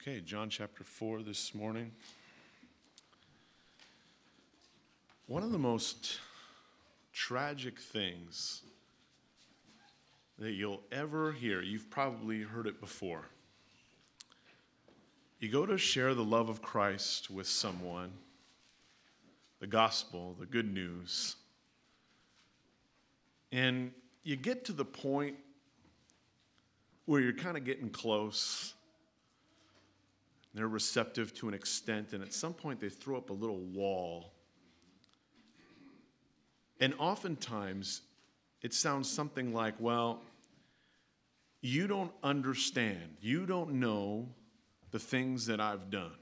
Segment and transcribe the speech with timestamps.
[0.00, 1.90] Okay, John chapter 4 this morning.
[5.26, 6.20] One of the most
[7.12, 8.62] tragic things
[10.38, 13.24] that you'll ever hear, you've probably heard it before.
[15.40, 18.12] You go to share the love of Christ with someone,
[19.58, 21.34] the gospel, the good news,
[23.50, 23.90] and
[24.22, 25.34] you get to the point
[27.06, 28.74] where you're kind of getting close
[30.54, 34.32] they're receptive to an extent, and at some point they throw up a little wall.
[36.80, 38.02] And oftentimes
[38.62, 40.22] it sounds something like, well,
[41.60, 43.16] you don't understand.
[43.20, 44.28] You don't know
[44.90, 46.12] the things that I've done.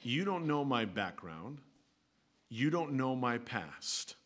[0.00, 1.58] You don't know my background.
[2.48, 4.16] You don't know my past.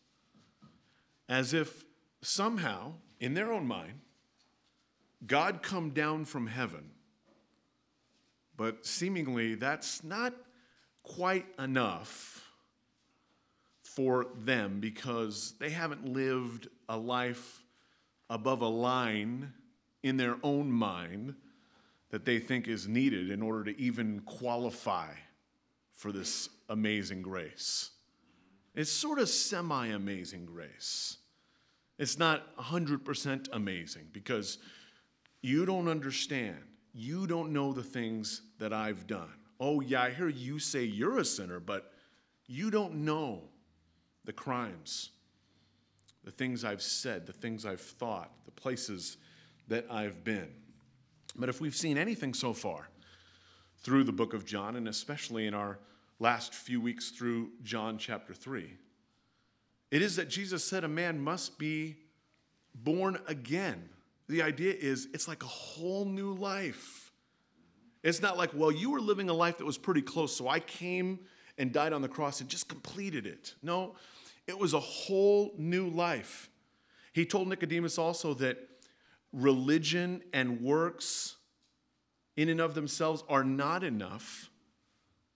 [1.27, 1.83] As if
[2.21, 3.99] somehow, in their own mind,
[5.25, 6.92] God come down from heaven
[8.55, 10.33] but seemingly, that's not
[11.03, 12.51] quite enough
[13.83, 17.63] for them because they haven't lived a life
[18.29, 19.53] above a line
[20.01, 21.35] in their own mind
[22.09, 25.09] that they think is needed in order to even qualify
[25.93, 27.91] for this amazing grace.
[28.75, 31.17] It's sort of semi amazing grace.
[31.99, 34.57] It's not 100% amazing because
[35.41, 36.57] you don't understand
[36.93, 39.31] you don't know the things that I've done.
[39.59, 41.91] Oh, yeah, I hear you say you're a sinner, but
[42.47, 43.41] you don't know
[44.25, 45.09] the crimes,
[46.23, 49.17] the things I've said, the things I've thought, the places
[49.67, 50.49] that I've been.
[51.35, 52.89] But if we've seen anything so far
[53.79, 55.79] through the book of John, and especially in our
[56.19, 58.71] last few weeks through John chapter 3,
[59.91, 61.95] it is that Jesus said a man must be
[62.75, 63.89] born again.
[64.29, 67.11] The idea is it's like a whole new life.
[68.03, 70.59] It's not like, well, you were living a life that was pretty close, so I
[70.59, 71.19] came
[71.57, 73.55] and died on the cross and just completed it.
[73.61, 73.95] No,
[74.47, 76.49] it was a whole new life.
[77.13, 78.57] He told Nicodemus also that
[79.31, 81.35] religion and works
[82.35, 84.49] in and of themselves are not enough,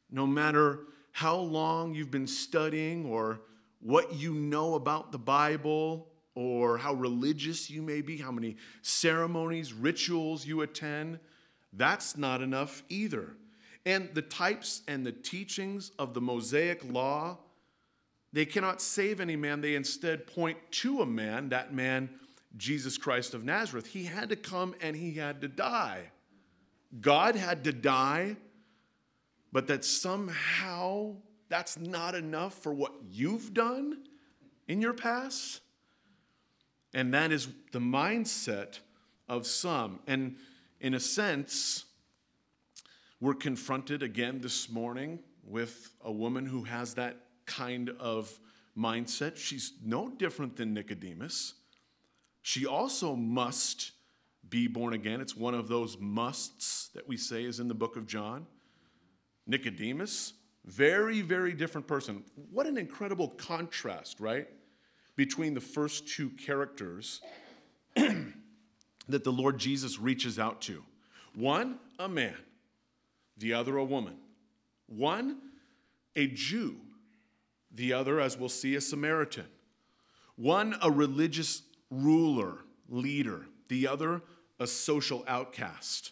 [0.09, 0.79] no matter
[1.11, 3.41] how long you've been studying or
[3.79, 9.73] what you know about the Bible or how religious you may be, how many ceremonies,
[9.73, 11.17] rituals you attend.
[11.73, 13.35] That's not enough either.
[13.87, 17.39] And the types and the teachings of the Mosaic law,
[18.33, 19.61] they cannot save any man.
[19.61, 22.07] They instead point to a man, that man,
[22.55, 23.87] Jesus Christ of Nazareth.
[23.87, 26.11] He had to come and he had to die.
[27.01, 28.37] God had to die,
[29.51, 31.15] but that somehow
[31.49, 34.03] that's not enough for what you've done
[34.67, 35.61] in your past.
[36.97, 38.79] And that is the mindset
[39.29, 39.99] of some.
[40.07, 40.37] And
[40.81, 41.85] in a sense,
[43.19, 48.39] we're confronted again this morning with a woman who has that kind of
[48.75, 49.37] mindset.
[49.37, 51.53] She's no different than Nicodemus.
[52.41, 53.91] She also must
[54.49, 55.21] be born again.
[55.21, 58.47] It's one of those musts that we say is in the book of John.
[59.45, 60.33] Nicodemus,
[60.65, 62.23] very, very different person.
[62.51, 64.47] What an incredible contrast, right?
[65.17, 67.21] Between the first two characters
[67.95, 70.83] that the Lord Jesus reaches out to
[71.35, 72.37] one, a man,
[73.37, 74.15] the other, a woman.
[74.87, 75.37] One,
[76.15, 76.77] a Jew,
[77.71, 79.45] the other, as we'll see, a Samaritan.
[80.35, 81.61] One, a religious
[81.91, 84.21] ruler, leader, the other,
[84.59, 86.11] a social outcast.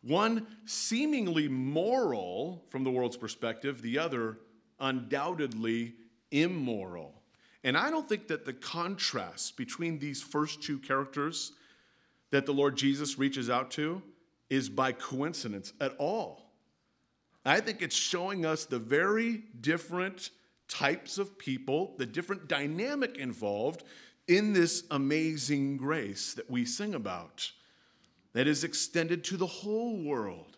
[0.00, 4.38] One, seemingly moral from the world's perspective, the other,
[4.80, 5.94] undoubtedly
[6.30, 7.22] immoral.
[7.64, 11.52] And I don't think that the contrast between these first two characters
[12.30, 14.02] that the Lord Jesus reaches out to
[14.50, 16.50] is by coincidence at all.
[17.46, 20.30] I think it's showing us the very different
[20.68, 23.82] types of people, the different dynamic involved
[24.28, 27.50] in this amazing grace that we sing about,
[28.32, 30.56] that is extended to the whole world.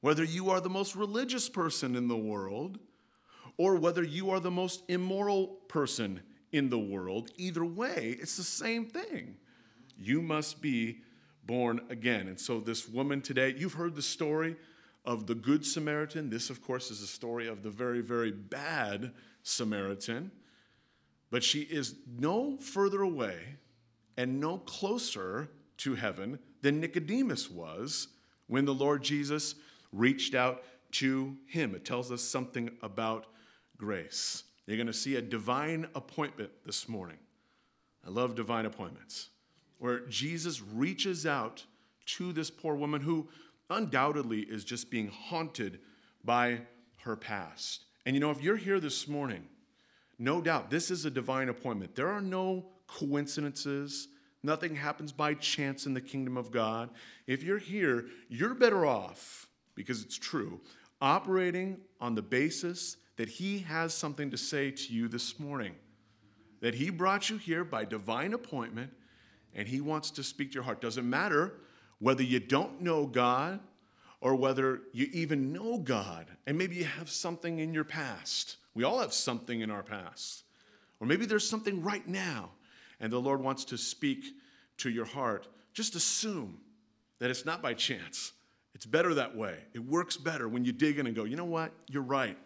[0.00, 2.78] Whether you are the most religious person in the world,
[3.56, 6.20] or whether you are the most immoral person
[6.54, 7.32] in the world.
[7.36, 9.36] Either way, it's the same thing.
[9.98, 11.00] You must be
[11.44, 12.28] born again.
[12.28, 14.54] And so, this woman today, you've heard the story
[15.04, 16.30] of the Good Samaritan.
[16.30, 19.12] This, of course, is a story of the very, very bad
[19.42, 20.30] Samaritan.
[21.30, 23.56] But she is no further away
[24.16, 28.08] and no closer to heaven than Nicodemus was
[28.46, 29.56] when the Lord Jesus
[29.92, 30.62] reached out
[30.92, 31.74] to him.
[31.74, 33.26] It tells us something about
[33.76, 34.44] grace.
[34.66, 37.18] You're going to see a divine appointment this morning.
[38.06, 39.30] I love divine appointments,
[39.78, 41.64] where Jesus reaches out
[42.06, 43.28] to this poor woman who
[43.70, 45.80] undoubtedly is just being haunted
[46.22, 46.60] by
[47.02, 47.84] her past.
[48.06, 49.44] And you know, if you're here this morning,
[50.18, 51.94] no doubt this is a divine appointment.
[51.94, 54.08] There are no coincidences.
[54.42, 56.90] Nothing happens by chance in the kingdom of God.
[57.26, 60.60] If you're here, you're better off, because it's true,
[61.00, 65.74] operating on the basis that He has something to say to you this morning.
[66.60, 68.92] That He brought you here by divine appointment
[69.54, 70.80] and He wants to speak to your heart.
[70.80, 71.54] Doesn't matter
[71.98, 73.60] whether you don't know God
[74.20, 78.56] or whether you even know God and maybe you have something in your past.
[78.74, 80.42] We all have something in our past.
[81.00, 82.50] Or maybe there's something right now
[83.00, 84.24] and the Lord wants to speak
[84.78, 85.46] to your heart.
[85.72, 86.58] Just assume
[87.18, 88.32] that it's not by chance.
[88.74, 89.58] It's better that way.
[89.72, 91.72] It works better when you dig in and go, you know what?
[91.88, 92.36] You're right.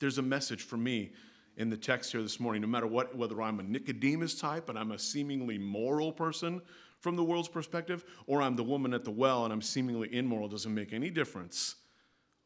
[0.00, 1.12] There's a message for me
[1.56, 4.78] in the text here this morning, no matter what, whether I'm a Nicodemus type and
[4.78, 6.62] I'm a seemingly moral person
[6.98, 10.48] from the world's perspective, or I'm the woman at the well and I'm seemingly immoral,
[10.48, 11.76] doesn't make any difference.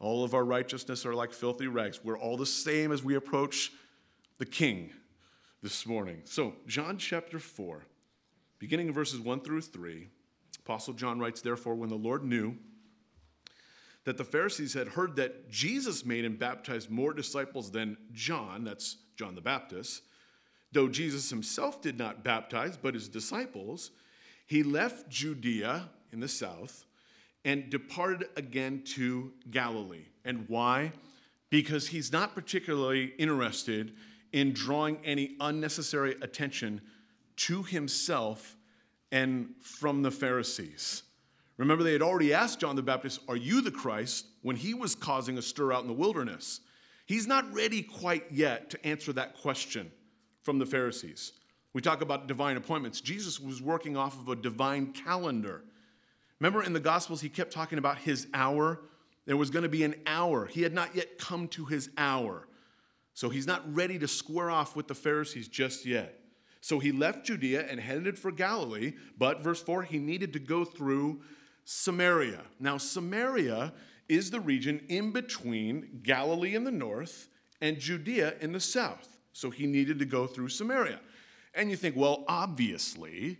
[0.00, 2.00] All of our righteousness are like filthy rags.
[2.02, 3.72] We're all the same as we approach
[4.38, 4.90] the King
[5.62, 6.22] this morning.
[6.24, 7.86] So, John chapter 4,
[8.58, 10.08] beginning in verses 1 through 3,
[10.60, 12.56] Apostle John writes, Therefore, when the Lord knew
[14.04, 18.96] that the Pharisees had heard that Jesus made and baptized more disciples than John, that's
[19.16, 20.02] John the Baptist,
[20.72, 23.90] though Jesus himself did not baptize, but his disciples,
[24.46, 26.84] he left Judea in the south
[27.44, 30.06] and departed again to Galilee.
[30.24, 30.92] And why?
[31.50, 33.94] Because he's not particularly interested
[34.32, 36.80] in drawing any unnecessary attention
[37.36, 38.56] to himself
[39.12, 41.04] and from the Pharisees.
[41.56, 44.26] Remember, they had already asked John the Baptist, Are you the Christ?
[44.42, 46.60] when he was causing a stir out in the wilderness.
[47.06, 49.90] He's not ready quite yet to answer that question
[50.42, 51.32] from the Pharisees.
[51.72, 53.00] We talk about divine appointments.
[53.00, 55.64] Jesus was working off of a divine calendar.
[56.40, 58.80] Remember in the Gospels, he kept talking about his hour.
[59.24, 60.46] There was going to be an hour.
[60.46, 62.46] He had not yet come to his hour.
[63.14, 66.20] So he's not ready to square off with the Pharisees just yet.
[66.60, 70.64] So he left Judea and headed for Galilee, but verse 4, he needed to go
[70.64, 71.20] through
[71.64, 72.42] Samaria.
[72.60, 73.72] Now, Samaria
[74.08, 77.28] is the region in between Galilee in the north
[77.60, 79.18] and Judea in the south.
[79.32, 81.00] So he needed to go through Samaria.
[81.54, 83.38] And you think, well, obviously,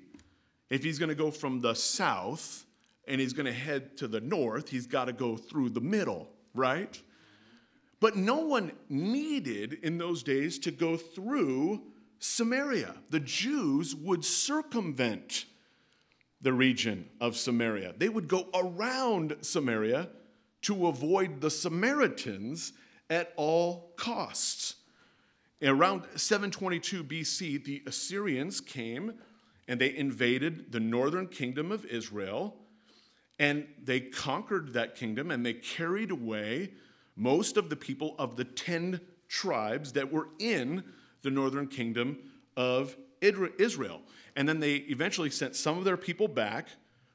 [0.71, 2.65] if he's going to go from the south
[3.07, 6.29] and he's going to head to the north, he's got to go through the middle,
[6.55, 7.01] right?
[8.01, 11.83] But no one needed in those days to go through
[12.19, 12.95] Samaria.
[13.11, 15.45] The Jews would circumvent
[16.45, 17.95] the region of Samaria.
[17.97, 20.11] They would go around Samaria
[20.63, 22.75] to avoid the Samaritans
[23.09, 24.77] at all costs.
[25.63, 29.15] Around 722 BC, the Assyrians came
[29.67, 32.55] and they invaded the northern kingdom of Israel
[33.39, 36.75] and they conquered that kingdom and they carried away
[37.17, 40.85] most of the people of the 10 tribes that were in
[41.23, 42.19] the northern kingdom
[42.55, 44.03] of Israel.
[44.37, 46.69] And then they eventually sent some of their people back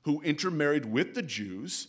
[0.04, 1.88] who intermarried with the Jews.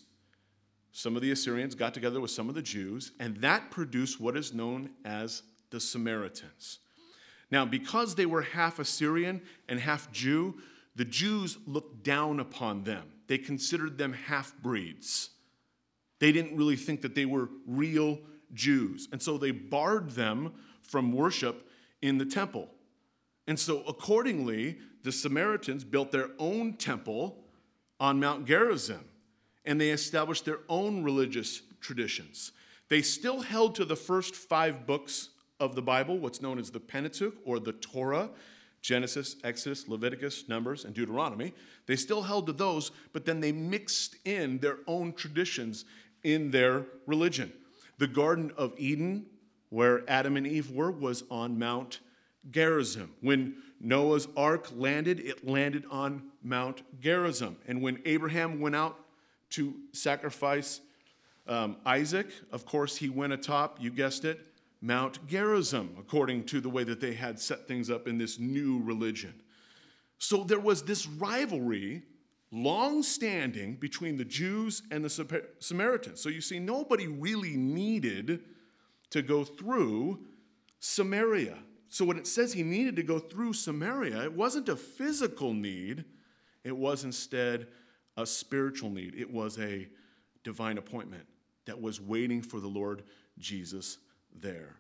[0.93, 4.37] Some of the Assyrians got together with some of the Jews, and that produced what
[4.37, 6.81] is known as the Samaritans.
[7.51, 10.57] Now, because they were half Assyrian and half Jew,
[10.97, 13.05] the Jews looked down upon them.
[13.27, 15.31] They considered them half breeds.
[16.19, 18.19] They didn't really think that they were real
[18.53, 19.09] Jews.
[19.13, 20.53] And so they barred them
[20.83, 21.69] from worship
[22.03, 22.69] in the temple.
[23.47, 27.45] And so, accordingly, the Samaritans built their own temple
[27.99, 29.05] on Mount Gerizim,
[29.65, 32.53] and they established their own religious traditions.
[32.89, 36.81] They still held to the first five books of the Bible, what's known as the
[36.81, 38.31] Pentateuch or the Torah
[38.83, 41.53] Genesis, Exodus, Leviticus, Numbers, and Deuteronomy.
[41.87, 45.85] They still held to those, but then they mixed in their own traditions
[46.23, 47.53] in their religion.
[47.99, 49.27] The Garden of Eden,
[49.69, 52.01] where Adam and Eve were, was on Mount
[52.51, 53.13] Gerizim.
[53.21, 57.57] When Noah's ark landed, it landed on Mount Gerizim.
[57.67, 58.99] And when Abraham went out
[59.51, 60.81] to sacrifice
[61.49, 64.41] um, Isaac, of course, he went atop, you guessed it,
[64.83, 68.81] Mount Gerizim, according to the way that they had set things up in this new
[68.83, 69.35] religion.
[70.19, 72.03] So there was this rivalry,
[72.51, 76.21] long standing, between the Jews and the Samaritans.
[76.21, 78.41] So you see, nobody really needed
[79.11, 80.21] to go through
[80.79, 81.59] Samaria.
[81.91, 86.05] So when it says he needed to go through Samaria, it wasn't a physical need,
[86.63, 87.67] it was instead
[88.17, 89.15] a spiritual need.
[89.17, 89.89] It was a
[90.45, 91.25] divine appointment
[91.67, 93.03] that was waiting for the Lord
[93.39, 93.99] Jesus
[94.35, 94.77] there.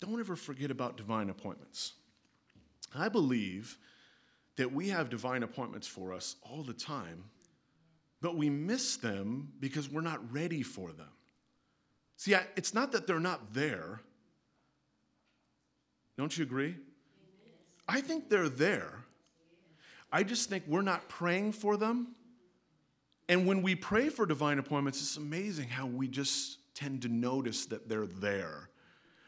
[0.00, 1.92] Don't ever forget about divine appointments.
[2.94, 3.76] I believe
[4.56, 7.24] that we have divine appointments for us all the time,
[8.22, 11.08] but we miss them because we're not ready for them.
[12.16, 14.00] See, I, it's not that they're not there.
[16.16, 16.76] Don't you agree?
[17.88, 19.04] I think they're there.
[20.12, 22.14] I just think we're not praying for them.
[23.28, 27.66] And when we pray for divine appointments, it's amazing how we just tend to notice
[27.66, 28.68] that they're there.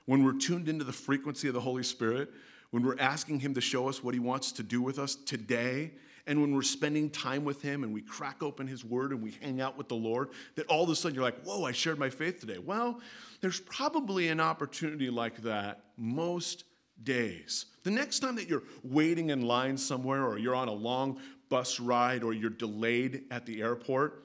[0.05, 2.31] When we're tuned into the frequency of the Holy Spirit,
[2.71, 5.93] when we're asking Him to show us what He wants to do with us today,
[6.26, 9.33] and when we're spending time with Him and we crack open His Word and we
[9.40, 11.99] hang out with the Lord, that all of a sudden you're like, whoa, I shared
[11.99, 12.59] my faith today.
[12.59, 13.00] Well,
[13.40, 16.64] there's probably an opportunity like that most
[17.02, 17.66] days.
[17.82, 21.78] The next time that you're waiting in line somewhere or you're on a long bus
[21.78, 24.24] ride or you're delayed at the airport,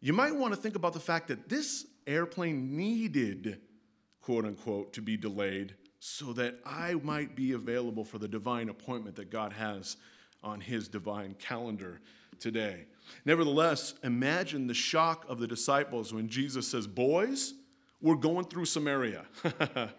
[0.00, 3.60] you might want to think about the fact that this airplane needed,
[4.20, 9.16] quote unquote, to be delayed so that I might be available for the divine appointment
[9.16, 9.96] that God has
[10.42, 12.00] on his divine calendar
[12.38, 12.86] today.
[13.24, 17.54] Nevertheless, imagine the shock of the disciples when Jesus says, Boys,
[18.00, 19.24] we're going through Samaria.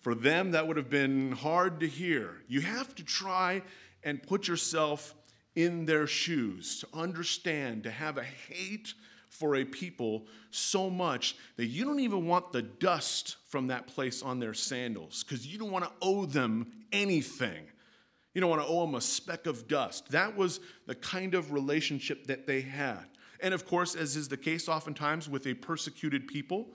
[0.00, 2.42] For them, that would have been hard to hear.
[2.46, 3.62] You have to try
[4.04, 5.14] and put yourself
[5.56, 8.94] in their shoes to understand, to have a hate
[9.28, 14.22] for a people so much that you don't even want the dust from that place
[14.22, 17.64] on their sandals because you don't want to owe them anything.
[18.34, 20.10] You don't want to owe them a speck of dust.
[20.10, 23.04] That was the kind of relationship that they had.
[23.40, 26.68] And of course, as is the case oftentimes with a persecuted people,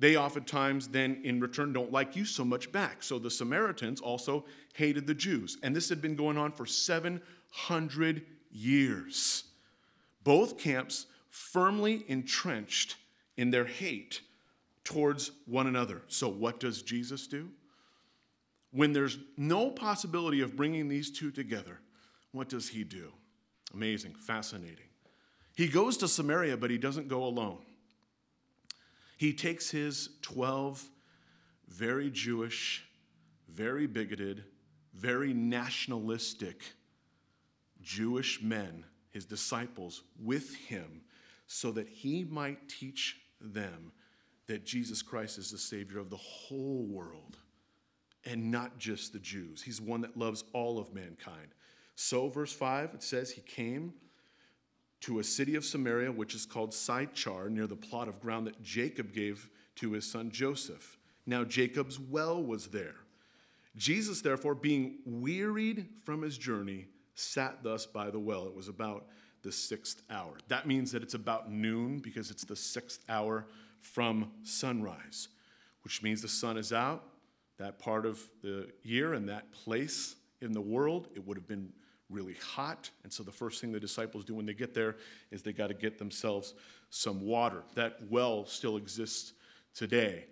[0.00, 3.02] they oftentimes then in return don't like you so much back.
[3.02, 5.58] So the Samaritans also hated the Jews.
[5.62, 9.44] And this had been going on for 700 years.
[10.24, 12.96] Both camps firmly entrenched
[13.36, 14.22] in their hate
[14.84, 16.00] towards one another.
[16.08, 17.50] So what does Jesus do?
[18.72, 21.78] When there's no possibility of bringing these two together,
[22.32, 23.12] what does he do?
[23.74, 24.86] Amazing, fascinating.
[25.56, 27.58] He goes to Samaria, but he doesn't go alone.
[29.20, 30.82] He takes his 12
[31.68, 32.86] very Jewish,
[33.50, 34.44] very bigoted,
[34.94, 36.62] very nationalistic
[37.82, 41.02] Jewish men, his disciples, with him
[41.46, 43.92] so that he might teach them
[44.46, 47.36] that Jesus Christ is the Savior of the whole world
[48.24, 49.60] and not just the Jews.
[49.60, 51.48] He's one that loves all of mankind.
[51.94, 53.92] So, verse 5, it says, He came
[55.00, 58.62] to a city of Samaria, which is called Sychar, near the plot of ground that
[58.62, 60.98] Jacob gave to his son Joseph.
[61.26, 62.96] Now Jacob's well was there.
[63.76, 68.46] Jesus, therefore, being wearied from his journey, sat thus by the well.
[68.46, 69.06] It was about
[69.42, 70.34] the sixth hour.
[70.48, 73.46] That means that it's about noon because it's the sixth hour
[73.80, 75.28] from sunrise,
[75.82, 77.04] which means the sun is out.
[77.58, 81.72] That part of the year and that place in the world, it would have been
[82.10, 82.90] really hot.
[83.04, 84.96] And so the first thing the disciples do when they get there
[85.30, 86.54] is they got to get themselves
[86.90, 87.62] some water.
[87.74, 89.32] That well still exists
[89.74, 90.24] today,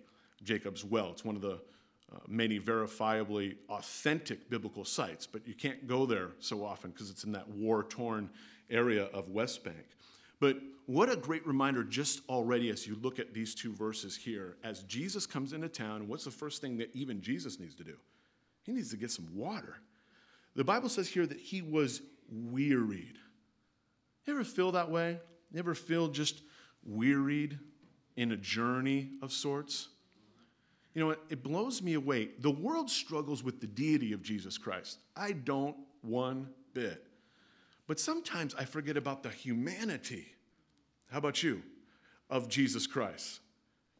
[0.42, 1.10] Jacob's well.
[1.10, 1.60] It's one of the
[2.10, 7.24] uh, many verifiably authentic biblical sites, but you can't go there so often because it's
[7.24, 8.30] in that war torn
[8.70, 9.84] area of West Bank.
[10.40, 14.56] But what a great reminder, just already as you look at these two verses here.
[14.64, 17.96] As Jesus comes into town, what's the first thing that even Jesus needs to do?
[18.62, 19.76] He needs to get some water.
[20.58, 23.16] The Bible says here that he was wearied.
[24.26, 25.20] You ever feel that way?
[25.52, 26.42] You ever feel just
[26.82, 27.60] wearied
[28.16, 29.86] in a journey of sorts?
[30.94, 32.30] You know, it blows me away.
[32.40, 34.98] The world struggles with the deity of Jesus Christ.
[35.16, 37.06] I don't one bit.
[37.86, 40.26] But sometimes I forget about the humanity.
[41.08, 41.62] How about you?
[42.30, 43.38] Of Jesus Christ.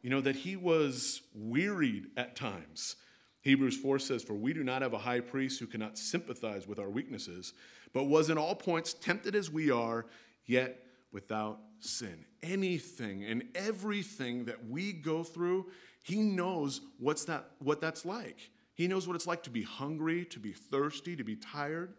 [0.01, 2.97] You know, that he was wearied at times.
[3.41, 6.79] Hebrews 4 says, For we do not have a high priest who cannot sympathize with
[6.79, 7.53] our weaknesses,
[7.93, 10.05] but was in all points tempted as we are,
[10.45, 12.25] yet without sin.
[12.43, 15.67] Anything and everything that we go through,
[16.03, 18.51] he knows what's that, what that's like.
[18.73, 21.93] He knows what it's like to be hungry, to be thirsty, to be tired.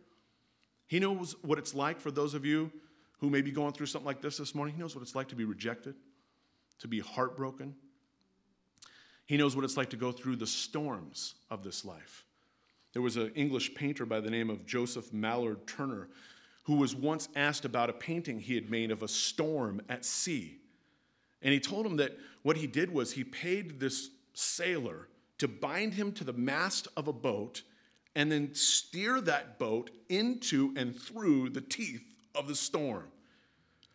[0.86, 2.70] He knows what it's like for those of you
[3.18, 4.74] who may be going through something like this this morning.
[4.74, 5.94] He knows what it's like to be rejected,
[6.78, 7.74] to be heartbroken,
[9.30, 12.24] he knows what it's like to go through the storms of this life.
[12.92, 16.08] There was an English painter by the name of Joseph Mallord Turner
[16.64, 20.58] who was once asked about a painting he had made of a storm at sea.
[21.42, 25.06] And he told him that what he did was he paid this sailor
[25.38, 27.62] to bind him to the mast of a boat
[28.16, 33.06] and then steer that boat into and through the teeth of the storm.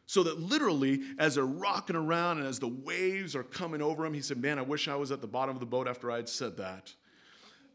[0.07, 4.13] So that literally, as they're rocking around and as the waves are coming over him,
[4.13, 6.17] he said, Man, I wish I was at the bottom of the boat after I
[6.17, 6.93] had said that.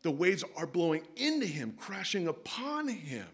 [0.03, 3.27] The waves are blowing into him, crashing upon him.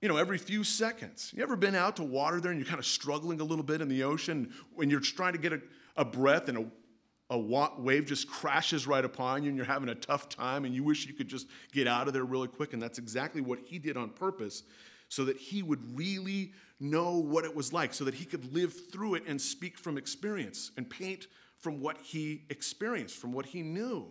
[0.00, 1.32] you know, every few seconds.
[1.36, 3.80] You ever been out to water there and you're kind of struggling a little bit
[3.80, 5.60] in the ocean when you're trying to get a,
[5.96, 6.66] a breath and a
[7.30, 10.82] a wave just crashes right upon you and you're having a tough time and you
[10.82, 12.72] wish you could just get out of there really quick.
[12.72, 14.62] And that's exactly what he did on purpose
[15.08, 18.90] so that he would really know what it was like, so that he could live
[18.90, 21.26] through it and speak from experience and paint
[21.58, 24.06] from what he experienced, from what he knew.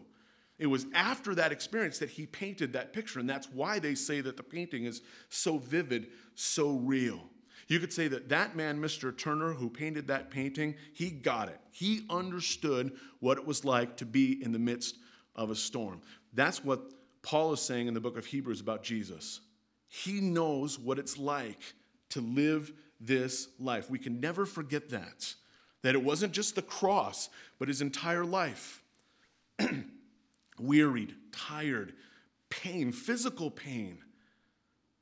[0.60, 3.20] It was after that experience that he painted that picture.
[3.20, 7.22] And that's why they say that the painting is so vivid, so real.
[7.68, 9.16] You could say that that man, Mr.
[9.16, 11.60] Turner, who painted that painting, he got it.
[11.72, 14.98] He understood what it was like to be in the midst
[15.36, 16.02] of a storm.
[16.34, 16.82] That's what
[17.22, 19.42] Paul is saying in the book of Hebrews about Jesus.
[19.88, 21.62] He knows what it's like
[22.10, 23.90] to live this life.
[23.90, 25.34] We can never forget that.
[25.84, 28.84] That it wasn't just the cross, but his entire life.
[30.60, 31.94] Wearied, tired,
[32.50, 34.00] pain, physical pain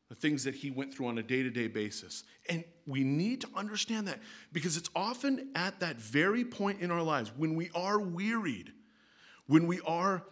[0.09, 2.23] the things that he went through on a day to day basis.
[2.49, 4.19] And we need to understand that
[4.53, 8.71] because it's often at that very point in our lives when we are wearied,
[9.47, 10.23] when we are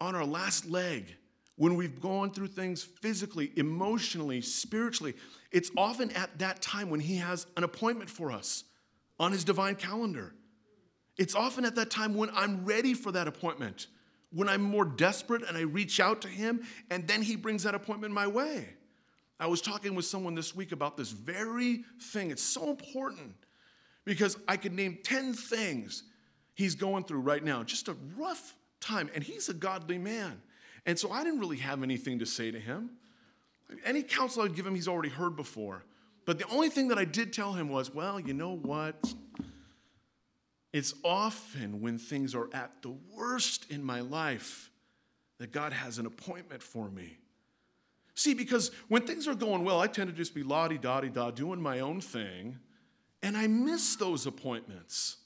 [0.00, 1.16] on our last leg,
[1.62, 5.14] when we've gone through things physically, emotionally, spiritually,
[5.52, 8.64] it's often at that time when he has an appointment for us
[9.20, 10.34] on his divine calendar.
[11.16, 13.86] It's often at that time when I'm ready for that appointment,
[14.32, 17.76] when I'm more desperate and I reach out to him, and then he brings that
[17.76, 18.66] appointment my way.
[19.38, 22.32] I was talking with someone this week about this very thing.
[22.32, 23.36] It's so important
[24.04, 26.02] because I could name 10 things
[26.54, 29.08] he's going through right now, just a rough time.
[29.14, 30.42] And he's a godly man.
[30.86, 32.90] And so I didn't really have anything to say to him.
[33.84, 35.84] Any counsel I'd give him, he's already heard before.
[36.24, 39.14] But the only thing that I did tell him was, well, you know what?
[40.72, 44.70] It's often when things are at the worst in my life
[45.38, 47.18] that God has an appointment for me.
[48.14, 51.00] See, because when things are going well, I tend to just be la di da
[51.00, 52.58] di da, doing my own thing,
[53.22, 55.16] and I miss those appointments.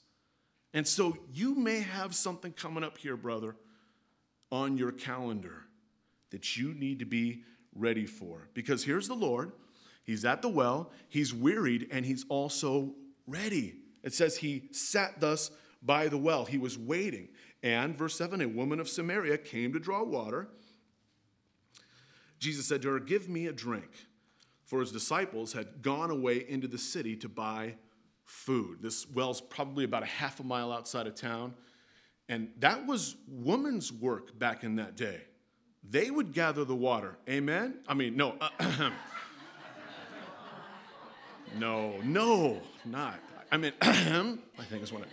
[0.73, 3.55] And so you may have something coming up here, brother,
[4.51, 5.63] on your calendar
[6.31, 7.43] that you need to be
[7.75, 8.49] ready for.
[8.53, 9.51] Because here's the Lord,
[10.03, 12.93] He's at the well, He's wearied, and He's also
[13.25, 13.75] ready.
[14.03, 17.29] It says He sat thus by the well, He was waiting.
[17.63, 20.49] And, verse 7, a woman of Samaria came to draw water.
[22.39, 23.89] Jesus said to her, Give me a drink.
[24.65, 27.75] For his disciples had gone away into the city to buy
[28.25, 28.79] food.
[28.81, 31.53] This well's probably about a half a mile outside of town.
[32.29, 35.21] And that was woman's work back in that day.
[35.89, 37.17] They would gather the water.
[37.29, 37.75] Amen?
[37.87, 38.35] I mean, no.
[38.41, 38.49] Uh,
[41.57, 43.19] no, no, not.
[43.51, 44.37] I mean, I
[44.69, 45.09] think is what it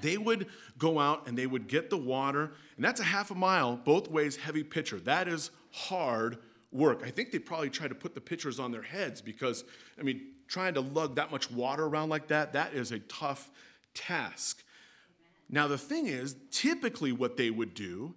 [0.00, 0.46] they would
[0.78, 4.10] go out and they would get the water, and that's a half a mile, both
[4.10, 5.00] ways, heavy pitcher.
[5.00, 6.38] That is hard
[6.72, 7.02] work.
[7.04, 9.64] I think they probably tried to put the pitchers on their heads because,
[9.98, 13.50] I mean, trying to lug that much water around like that, that is a tough
[13.94, 14.62] task.
[15.48, 18.14] Now, the thing is, typically what they would do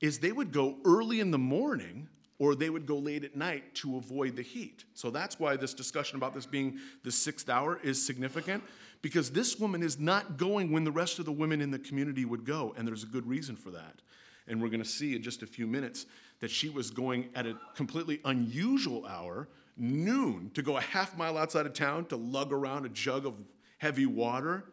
[0.00, 3.74] is they would go early in the morning or they would go late at night
[3.74, 4.84] to avoid the heat.
[4.94, 8.64] So that's why this discussion about this being the sixth hour is significant
[9.02, 12.24] because this woman is not going when the rest of the women in the community
[12.24, 14.00] would go, and there's a good reason for that.
[14.48, 16.06] And we're going to see in just a few minutes
[16.40, 21.36] that she was going at a completely unusual hour, noon, to go a half mile
[21.36, 23.34] outside of town to lug around a jug of
[23.78, 24.64] heavy water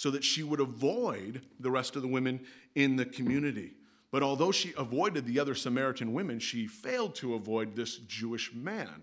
[0.00, 2.40] so that she would avoid the rest of the women
[2.74, 3.74] in the community.
[4.10, 9.02] But although she avoided the other Samaritan women, she failed to avoid this Jewish man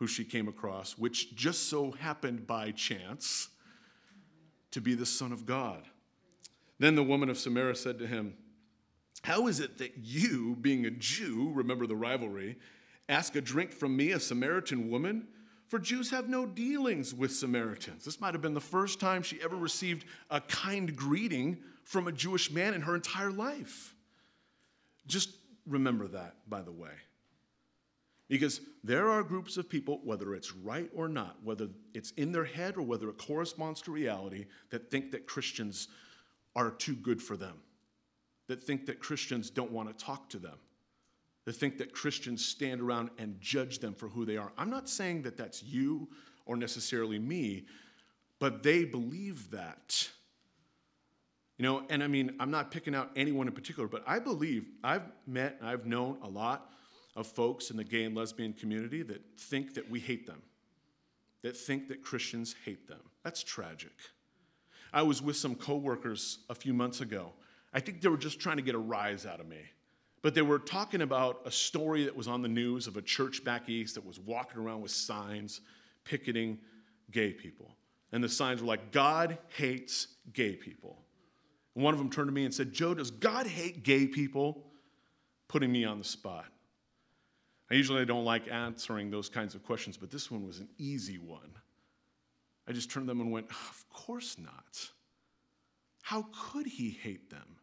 [0.00, 3.50] who she came across, which just so happened by chance
[4.72, 5.84] to be the Son of God.
[6.80, 8.34] Then the woman of Samaria said to him,
[9.22, 12.56] How is it that you, being a Jew, remember the rivalry,
[13.08, 15.28] ask a drink from me, a Samaritan woman?
[15.68, 18.04] For Jews have no dealings with Samaritans.
[18.04, 22.12] This might have been the first time she ever received a kind greeting from a
[22.12, 23.94] Jewish man in her entire life.
[25.06, 25.30] Just
[25.66, 26.92] remember that, by the way.
[28.28, 32.44] Because there are groups of people, whether it's right or not, whether it's in their
[32.44, 35.88] head or whether it corresponds to reality, that think that Christians
[36.56, 37.58] are too good for them,
[38.48, 40.58] that think that Christians don't want to talk to them,
[41.46, 44.52] that think that Christians stand around and judge them for who they are.
[44.58, 46.08] I'm not saying that that's you
[46.44, 47.64] or necessarily me,
[48.38, 50.10] but they believe that.
[51.56, 54.66] You know, and I mean, I'm not picking out anyone in particular, but I believe
[54.84, 56.72] I've met, I've known a lot
[57.14, 60.42] of folks in the gay and lesbian community that think that we hate them,
[61.42, 63.00] that think that Christians hate them.
[63.24, 63.92] That's tragic.
[64.92, 67.32] I was with some coworkers a few months ago.
[67.72, 69.60] I think they were just trying to get a rise out of me.
[70.26, 73.44] But they were talking about a story that was on the news of a church
[73.44, 75.60] back east that was walking around with signs
[76.02, 76.58] picketing
[77.12, 77.76] gay people.
[78.10, 80.98] And the signs were like, God hates gay people.
[81.76, 84.64] And one of them turned to me and said, Joe, does God hate gay people?
[85.46, 86.46] Putting me on the spot.
[87.70, 91.18] I usually don't like answering those kinds of questions, but this one was an easy
[91.18, 91.52] one.
[92.66, 94.90] I just turned to them and went, Of course not.
[96.02, 97.58] How could he hate them?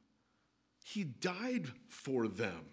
[0.83, 2.65] He died for them.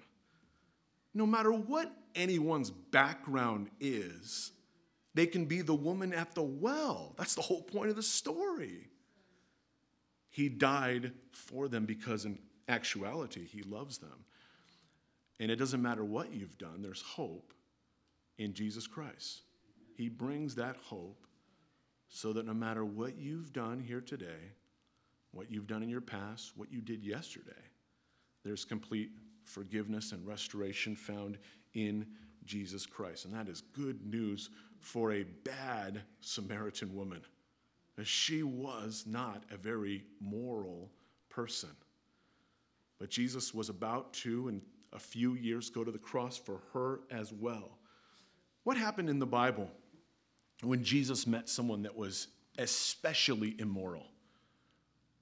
[1.15, 4.53] No matter what anyone's background is,
[5.15, 7.15] they can be the woman at the well.
[7.17, 8.89] That's the whole point of the story.
[10.29, 14.25] He died for them because, in actuality, He loves them.
[15.41, 17.55] And it doesn't matter what you've done, there's hope
[18.39, 19.43] in Jesus Christ.
[19.97, 21.27] He brings that hope
[22.09, 24.53] so that no matter what you've done here today,
[25.33, 27.53] what you've done in your past, what you did yesterday,
[28.45, 29.11] there's complete
[29.45, 31.39] forgiveness and restoration found
[31.75, 32.07] in
[32.45, 33.25] Jesus Christ.
[33.25, 37.21] And that is good news for a bad Samaritan woman.
[38.03, 40.91] She was not a very moral
[41.29, 41.71] person.
[42.99, 47.01] But Jesus was about to, in a few years, go to the cross for her
[47.11, 47.79] as well.
[48.65, 49.71] What happened in the Bible
[50.63, 54.07] when Jesus met someone that was especially immoral?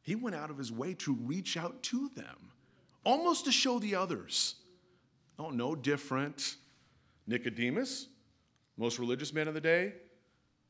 [0.03, 2.53] He went out of his way to reach out to them,
[3.05, 4.55] almost to show the others.
[5.39, 6.57] Oh, no different.
[7.27, 8.09] Nicodemus,
[8.77, 9.93] most religious man of the day,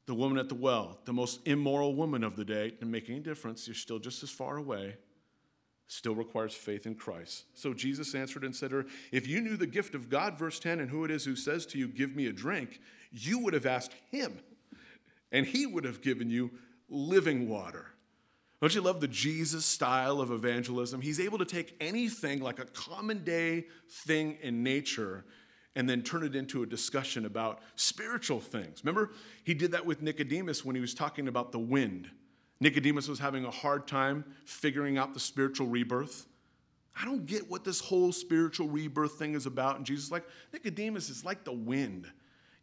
[0.07, 3.21] the woman at the well, the most immoral woman of the day, didn't make any
[3.21, 3.69] difference.
[3.69, 4.97] You're still just as far away.
[5.87, 7.45] Still requires faith in Christ.
[7.55, 10.59] So Jesus answered and said to her, If you knew the gift of God, verse
[10.59, 13.55] 10, and who it is who says to you, Give me a drink, you would
[13.55, 14.39] have asked him,
[15.31, 16.51] and he would have given you
[16.89, 17.93] living water.
[18.61, 21.01] Don't you love the Jesus style of evangelism?
[21.01, 25.25] He's able to take anything like a common day thing in nature
[25.77, 28.83] and then turn it into a discussion about spiritual things.
[28.83, 29.13] Remember,
[29.45, 32.11] he did that with Nicodemus when he was talking about the wind.
[32.59, 36.27] Nicodemus was having a hard time figuring out the spiritual rebirth.
[37.01, 39.77] I don't get what this whole spiritual rebirth thing is about.
[39.77, 42.09] And Jesus is like, Nicodemus is like the wind.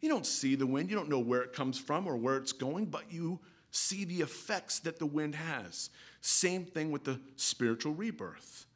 [0.02, 2.52] You don't see the wind, you don't know where it comes from or where it's
[2.52, 3.40] going, but you
[3.76, 5.90] see the effects that the wind has.
[6.20, 8.66] Same thing with the spiritual rebirth.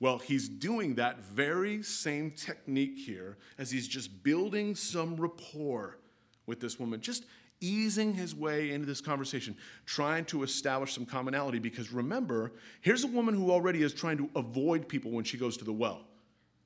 [0.00, 5.98] Well, he's doing that very same technique here as he's just building some rapport
[6.46, 7.24] with this woman, just
[7.60, 11.58] easing his way into this conversation, trying to establish some commonality.
[11.58, 15.56] Because remember, here's a woman who already is trying to avoid people when she goes
[15.58, 16.02] to the well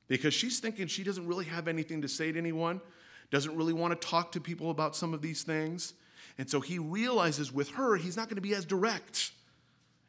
[0.08, 2.80] because she's thinking she doesn't really have anything to say to anyone,
[3.30, 5.92] doesn't really want to talk to people about some of these things.
[6.38, 9.32] And so he realizes with her, he's not going to be as direct.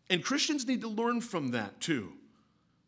[0.10, 2.14] And Christians need to learn from that too.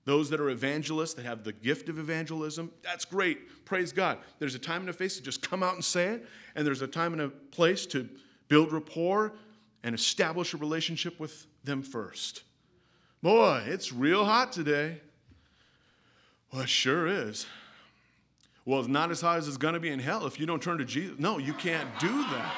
[0.05, 3.65] Those that are evangelists, that have the gift of evangelism, that's great.
[3.65, 4.17] Praise God.
[4.39, 6.25] There's a time and a place to just come out and say it,
[6.55, 8.09] and there's a time and a place to
[8.47, 9.33] build rapport
[9.83, 12.43] and establish a relationship with them first.
[13.21, 14.99] Boy, it's real hot today.
[16.51, 17.45] Well, it sure is.
[18.65, 20.61] Well, it's not as hot as it's going to be in hell if you don't
[20.61, 21.19] turn to Jesus.
[21.19, 22.53] No, you can't do that.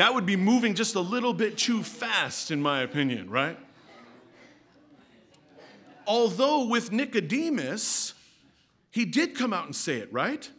[0.00, 3.58] That would be moving just a little bit too fast, in my opinion, right?
[6.06, 8.14] Although with Nicodemus,
[8.90, 10.50] he did come out and say it, right?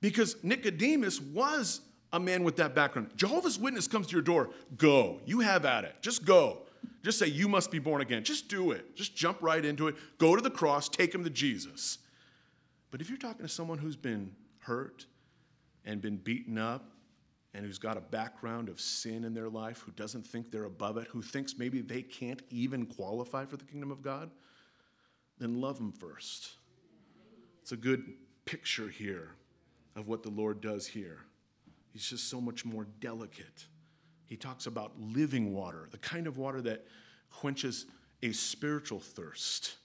[0.00, 1.82] Because Nicodemus was
[2.12, 3.12] a man with that background.
[3.14, 5.20] Jehovah's Witness comes to your door, go.
[5.24, 5.94] You have at it.
[6.00, 6.62] Just go.
[7.04, 8.24] Just say, You must be born again.
[8.24, 8.96] Just do it.
[8.96, 9.94] Just jump right into it.
[10.18, 11.98] Go to the cross, take him to Jesus.
[12.90, 15.06] But if you're talking to someone who's been hurt
[15.84, 16.90] and been beaten up
[17.54, 20.96] and who's got a background of sin in their life, who doesn't think they're above
[20.96, 24.30] it, who thinks maybe they can't even qualify for the kingdom of God,
[25.38, 26.50] then love them first.
[27.62, 28.04] It's a good
[28.44, 29.36] picture here
[29.96, 31.20] of what the Lord does here.
[31.92, 33.66] He's just so much more delicate.
[34.26, 36.84] He talks about living water, the kind of water that
[37.30, 37.86] quenches
[38.22, 39.76] a spiritual thirst.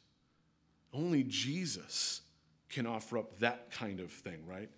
[0.92, 2.22] Only Jesus
[2.70, 4.70] can offer up that kind of thing, right?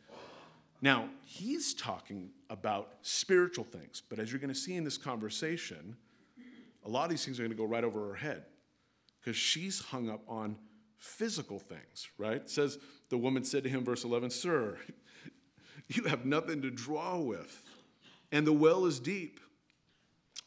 [0.82, 5.96] Now, he's talking about spiritual things, but as you're going to see in this conversation,
[6.84, 8.44] a lot of these things are going to go right over her head
[9.20, 10.56] because she's hung up on
[10.98, 12.38] physical things, right?
[12.38, 14.78] It says, the woman said to him, verse 11, Sir,
[15.88, 17.64] you have nothing to draw with,
[18.32, 19.40] and the well is deep.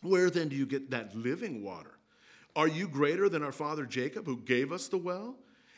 [0.00, 1.98] Where then do you get that living water?
[2.56, 5.36] Are you greater than our father Jacob, who gave us the well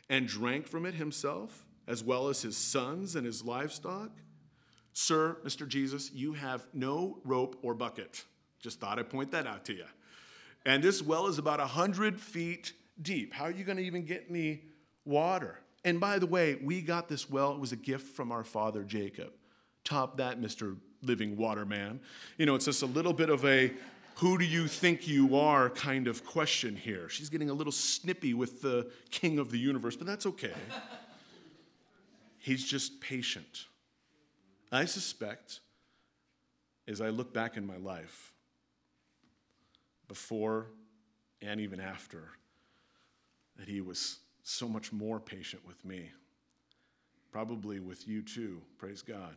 [0.09, 4.11] and drank from it himself, as well as his sons and his livestock?
[4.99, 5.69] Sir, Mr.
[5.69, 8.25] Jesus, you have no rope or bucket.
[8.61, 9.85] Just thought I'd point that out to you.
[10.65, 13.35] And this well is about 100 feet deep.
[13.35, 14.63] How are you going to even get any
[15.05, 15.61] water?
[15.85, 17.53] And by the way, we got this well.
[17.53, 19.35] It was a gift from our father Jacob.
[19.85, 20.79] Top that, Mr.
[21.03, 22.01] Living Water Man.
[22.39, 23.75] You know, it's just a little bit of a
[24.15, 27.11] who do you think you are kind of question here.
[27.11, 30.55] She's getting a little snippy with the king of the universe, but that's okay.
[32.39, 33.67] He's just patient.
[34.77, 35.61] I suspect,
[36.87, 38.33] as I look back in my life,
[40.09, 40.67] before
[41.41, 42.29] and even after,
[43.57, 46.11] that he was so much more patient with me.
[47.33, 49.37] Probably with you too, praise God.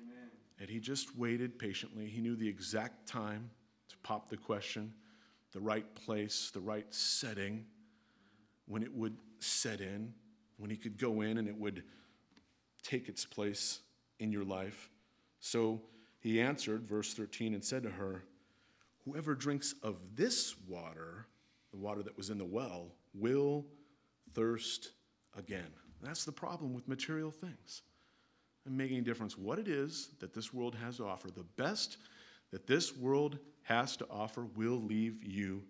[0.00, 0.30] Amen.
[0.60, 2.06] And he just waited patiently.
[2.06, 3.50] He knew the exact time
[3.88, 4.92] to pop the question,
[5.52, 7.64] the right place, the right setting,
[8.66, 10.12] when it would set in,
[10.58, 11.82] when he could go in and it would
[12.82, 13.80] take its place
[14.18, 14.90] in your life.
[15.40, 15.82] So
[16.20, 18.24] he answered, verse 13, and said to her,
[19.04, 21.26] Whoever drinks of this water,
[21.72, 23.66] the water that was in the well, will
[24.32, 24.92] thirst
[25.36, 25.72] again.
[26.02, 27.82] That's the problem with material things.
[28.64, 31.30] And making a difference what it is that this world has to offer.
[31.30, 31.98] The best
[32.52, 35.64] that this world has to offer will leave you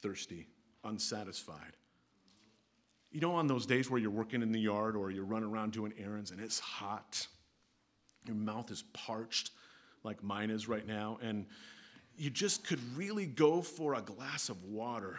[0.00, 0.48] thirsty,
[0.82, 1.76] unsatisfied.
[3.12, 5.72] You know, on those days where you're working in the yard or you're running around
[5.72, 7.26] doing errands and it's hot,
[8.26, 9.50] your mouth is parched
[10.04, 11.46] like mine is right now, and
[12.16, 15.18] you just could really go for a glass of water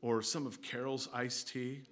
[0.00, 1.82] or some of Carol's iced tea.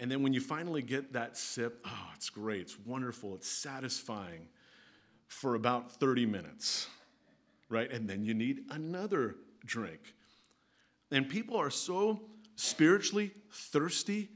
[0.00, 4.46] And then when you finally get that sip, oh, it's great, it's wonderful, it's satisfying
[5.26, 6.88] for about 30 minutes,
[7.68, 7.90] right?
[7.90, 10.00] And then you need another drink.
[11.10, 12.20] And people are so
[12.56, 14.28] spiritually thirsty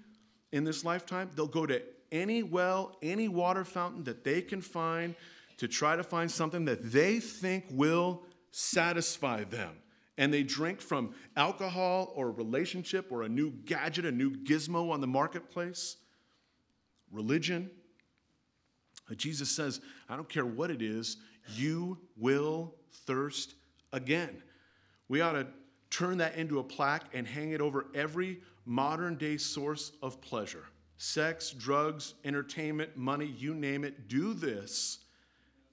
[0.53, 1.83] in this lifetime, they'll go to
[2.15, 5.15] any well, any water fountain that they can find
[5.59, 8.23] to try to find something that they think will
[8.53, 9.77] satisfy them.
[10.17, 14.93] And they drink from alcohol or a relationship or a new gadget, a new gizmo
[14.93, 15.97] on the marketplace,
[17.11, 17.69] religion.
[19.17, 21.17] Jesus says, I don't care what it is,
[21.57, 22.75] you will
[23.07, 23.55] thirst
[23.93, 24.41] again.
[25.09, 25.49] We ought to
[25.91, 30.65] turn that into a plaque and hang it over every modern day source of pleasure
[30.97, 34.09] sex, drugs, entertainment, money, you name it.
[34.09, 34.99] Do this,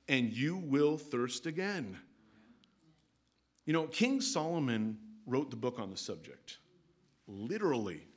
[0.07, 1.97] and you will thirst again.
[3.65, 6.57] You know, King Solomon wrote the book on the subject.
[7.27, 8.07] Literally.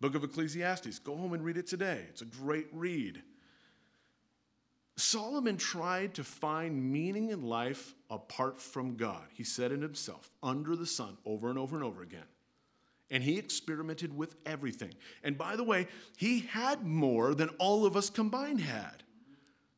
[0.00, 0.98] Book of Ecclesiastes.
[1.00, 2.04] Go home and read it today.
[2.08, 3.22] It's a great read.
[4.96, 9.24] Solomon tried to find meaning in life apart from God.
[9.32, 12.24] He said it himself, under the sun, over and over and over again.
[13.10, 14.94] And he experimented with everything.
[15.22, 19.02] And by the way, he had more than all of us combined had.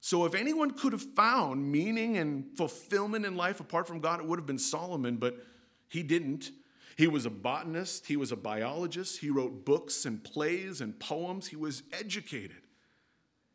[0.01, 4.27] So, if anyone could have found meaning and fulfillment in life apart from God, it
[4.27, 5.45] would have been Solomon, but
[5.89, 6.53] he didn't.
[6.97, 11.49] He was a botanist, he was a biologist, he wrote books and plays and poems,
[11.49, 12.63] he was educated.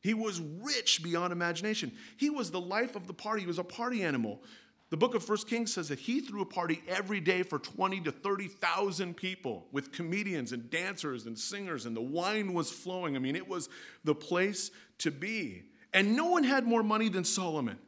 [0.02, 1.92] He was rich beyond imagination.
[2.18, 4.44] He was the life of the party, he was a party animal.
[4.92, 8.02] The book of First Kings says that he threw a party every day for 20
[8.02, 13.16] to 30,000 people with comedians and dancers and singers, and the wine was flowing.
[13.16, 13.70] I mean, it was
[14.04, 15.64] the place to be.
[15.94, 17.80] And no one had more money than Solomon.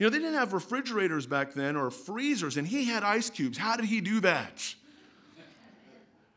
[0.00, 3.56] You know, they didn't have refrigerators back then or freezers, and he had ice cubes.
[3.56, 4.74] How did he do that?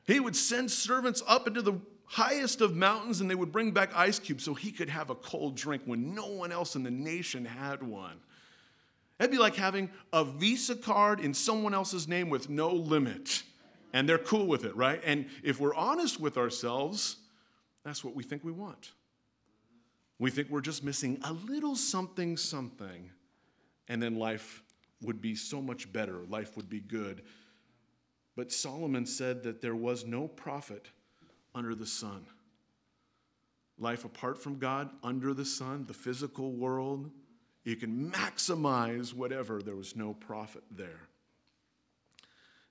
[0.06, 3.96] He would send servants up into the highest of mountains and they would bring back
[3.96, 6.92] ice cubes so he could have a cold drink when no one else in the
[6.92, 8.20] nation had one.
[9.22, 13.44] That'd be like having a Visa card in someone else's name with no limit.
[13.94, 15.00] And they're cool with it, right?
[15.06, 17.18] And if we're honest with ourselves,
[17.86, 18.94] that's what we think we want.
[20.18, 23.12] We think we're just missing a little something, something,
[23.88, 24.64] and then life
[25.04, 27.22] would be so much better, life would be good.
[28.36, 30.88] But Solomon said that there was no profit
[31.54, 32.26] under the sun.
[33.78, 37.12] Life apart from God, under the sun, the physical world,
[37.64, 41.08] you can maximize whatever, there was no profit there.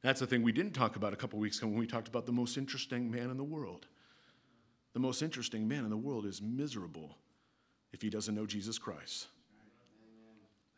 [0.02, 2.26] That's the thing we didn't talk about a couple weeks ago when we talked about
[2.26, 3.86] the most interesting man in the world.
[4.92, 7.16] The most interesting man in the world is miserable
[7.92, 9.28] if he doesn't know Jesus Christ.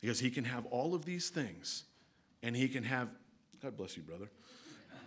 [0.01, 1.85] Because he can have all of these things,
[2.43, 3.07] and he can have,
[3.61, 4.29] God bless you, brother.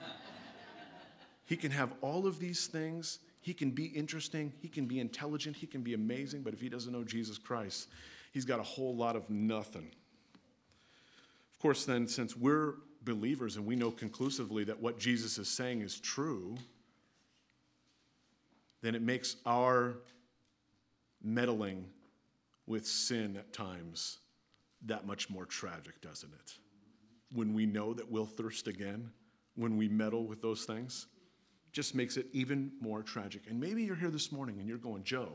[1.45, 3.19] he can have all of these things.
[3.41, 4.53] He can be interesting.
[4.63, 5.55] He can be intelligent.
[5.55, 6.43] He can be amazing.
[6.43, 7.89] But if he doesn't know Jesus Christ,
[8.37, 9.91] he's got a whole lot of nothing.
[11.55, 15.81] Of course, then, since we're believers and we know conclusively that what Jesus is saying
[15.81, 16.55] is true,
[18.83, 19.95] then it makes our
[21.23, 21.87] meddling
[22.67, 24.19] with sin at times
[24.85, 26.53] that much more tragic, doesn't it?
[27.33, 29.11] When we know that we'll thirst again,
[29.55, 31.07] when we meddle with those things,
[31.77, 33.43] just makes it even more tragic.
[33.51, 35.29] And maybe you're here this morning and you're going, Joe,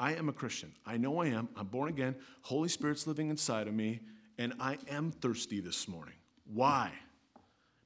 [0.00, 0.72] I am a Christian.
[0.86, 1.50] I know I am.
[1.54, 2.16] I'm born again.
[2.40, 4.00] Holy Spirit's living inside of me,
[4.38, 6.14] and I am thirsty this morning.
[6.50, 6.92] Why?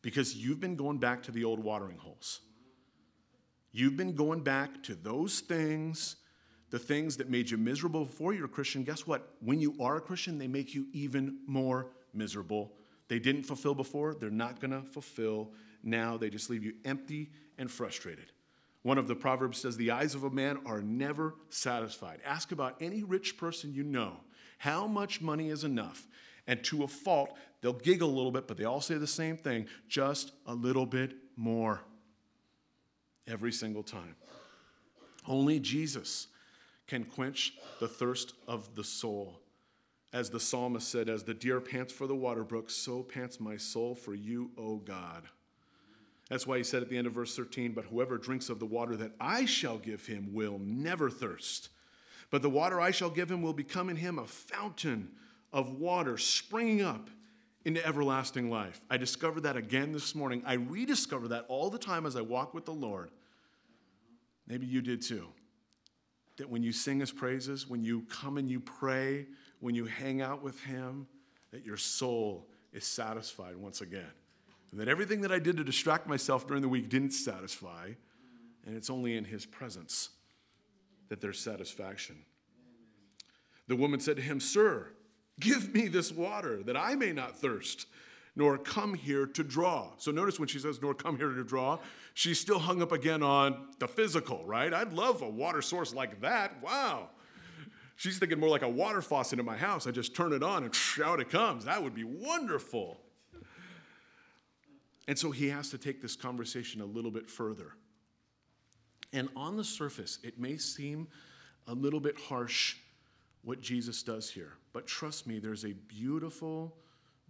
[0.03, 2.43] Because you've been going back to the old watering holes.
[3.73, 6.15] You've been going back to those things,
[6.71, 8.85] the things that made you miserable before you're a Christian.
[8.85, 9.35] Guess what?
[9.41, 12.71] When you are a Christian, they make you even more miserable.
[13.09, 15.51] They didn't fulfill before, they're not going to fulfill
[15.83, 16.17] now.
[16.17, 18.33] They just leave you empty and frustrated.
[18.83, 22.21] One of the Proverbs says, The eyes of a man are never satisfied.
[22.25, 24.21] Ask about any rich person you know
[24.59, 26.07] how much money is enough.
[26.47, 29.37] And to a fault, they'll giggle a little bit, but they all say the same
[29.37, 31.83] thing just a little bit more
[33.27, 34.15] every single time.
[35.27, 36.29] Only Jesus
[36.87, 39.41] can quench the thirst of the soul.
[40.13, 43.57] As the psalmist said, As the deer pants for the water brook, so pants my
[43.57, 45.25] soul for you, O God.
[46.29, 48.67] That's why he said at the end of verse 13, But whoever drinks of the
[48.67, 51.69] water that I shall give him will never thirst.
[52.31, 55.13] But the water I shall give him will become in him a fountain
[55.53, 57.09] of water springing up
[57.65, 58.81] into everlasting life.
[58.91, 60.43] I discovered that again this morning.
[60.45, 63.11] I rediscover that all the time as I walk with the Lord.
[64.47, 65.29] Maybe you did too.
[66.37, 69.27] That when you sing his praises, when you come and you pray,
[69.61, 71.07] when you hang out with him,
[71.51, 74.13] that your soul is satisfied once again.
[74.71, 77.93] And that everything that I did to distract myself during the week didn't satisfy,
[78.67, 80.11] and it's only in his presence
[81.09, 82.17] that there's satisfaction.
[83.69, 84.89] The woman said to him, Sir,
[85.41, 87.87] give me this water that I may not thirst,
[88.35, 89.91] nor come here to draw.
[89.97, 91.79] So notice when she says, nor come here to draw,
[92.15, 94.73] she's still hung up again on the physical, right?
[94.73, 96.63] I'd love a water source like that.
[96.63, 97.09] Wow.
[97.97, 99.87] She's thinking more like a water faucet in my house.
[99.87, 101.65] I just turn it on and out it comes.
[101.65, 103.01] That would be wonderful.
[105.09, 107.73] And so he has to take this conversation a little bit further.
[109.13, 111.07] And on the surface, it may seem
[111.69, 112.77] a little bit harsh
[113.43, 114.55] what Jesus does here.
[114.73, 116.77] But trust me, there's a beautiful,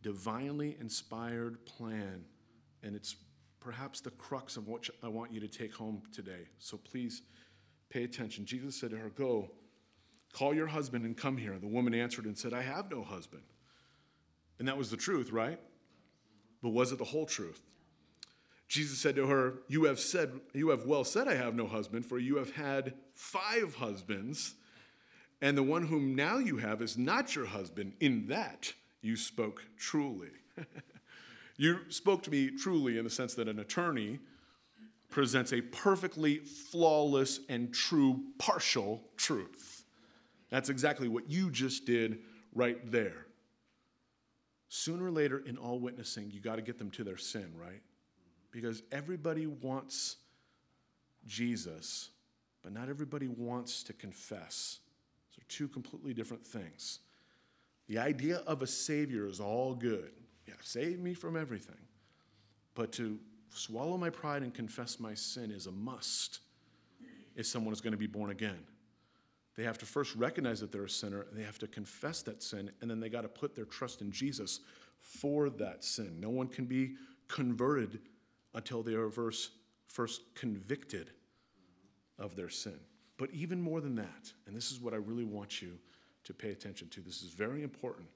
[0.03, 2.25] divinely inspired plan.
[2.83, 3.17] And it's
[3.61, 6.49] perhaps the crux of what I want you to take home today.
[6.59, 7.23] So please
[7.91, 8.47] pay attention.
[8.47, 9.51] Jesus said to her, Go,
[10.33, 11.59] call your husband and come here.
[11.59, 13.43] The woman answered and said, I have no husband.
[14.59, 15.61] And that was the truth, right?
[16.67, 17.63] But was it the whole truth?
[18.67, 22.05] Jesus said to her, You have said, you have well said, I have no husband,
[22.05, 24.57] for you have had five husbands,
[25.41, 27.93] and the one whom now you have is not your husband.
[28.01, 30.31] In that you spoke truly.
[31.57, 34.19] you spoke to me truly in the sense that an attorney
[35.09, 39.85] presents a perfectly flawless and true partial truth.
[40.51, 42.19] That's exactly what you just did
[42.53, 43.26] right there.
[44.69, 47.83] Sooner or later, in all witnessing, you got to get them to their sin, right?
[48.51, 50.17] Because everybody wants
[51.27, 52.11] Jesus,
[52.63, 54.81] but not everybody wants to confess.
[55.31, 57.01] Those are two completely different things.
[57.89, 60.11] The idea of a Savior is all good.
[60.49, 61.77] Yeah, save me from everything.
[62.75, 63.19] But to
[63.51, 66.41] swallow my pride and confess my sin is a must
[67.37, 68.59] if someone is going to be born again.
[69.57, 72.43] They have to first recognize that they're a sinner, and they have to confess that
[72.43, 74.61] sin, and then they got to put their trust in Jesus
[75.01, 76.19] for that sin.
[76.21, 76.97] No one can be
[77.29, 78.01] converted
[78.55, 79.51] until they are first
[80.35, 81.11] convicted
[82.19, 82.79] of their sin.
[83.19, 85.79] But even more than that, and this is what I really want you
[86.25, 88.09] to pay attention to, this is very important.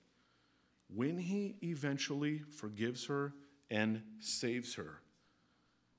[0.95, 3.33] When he eventually forgives her
[3.71, 5.01] and saves her,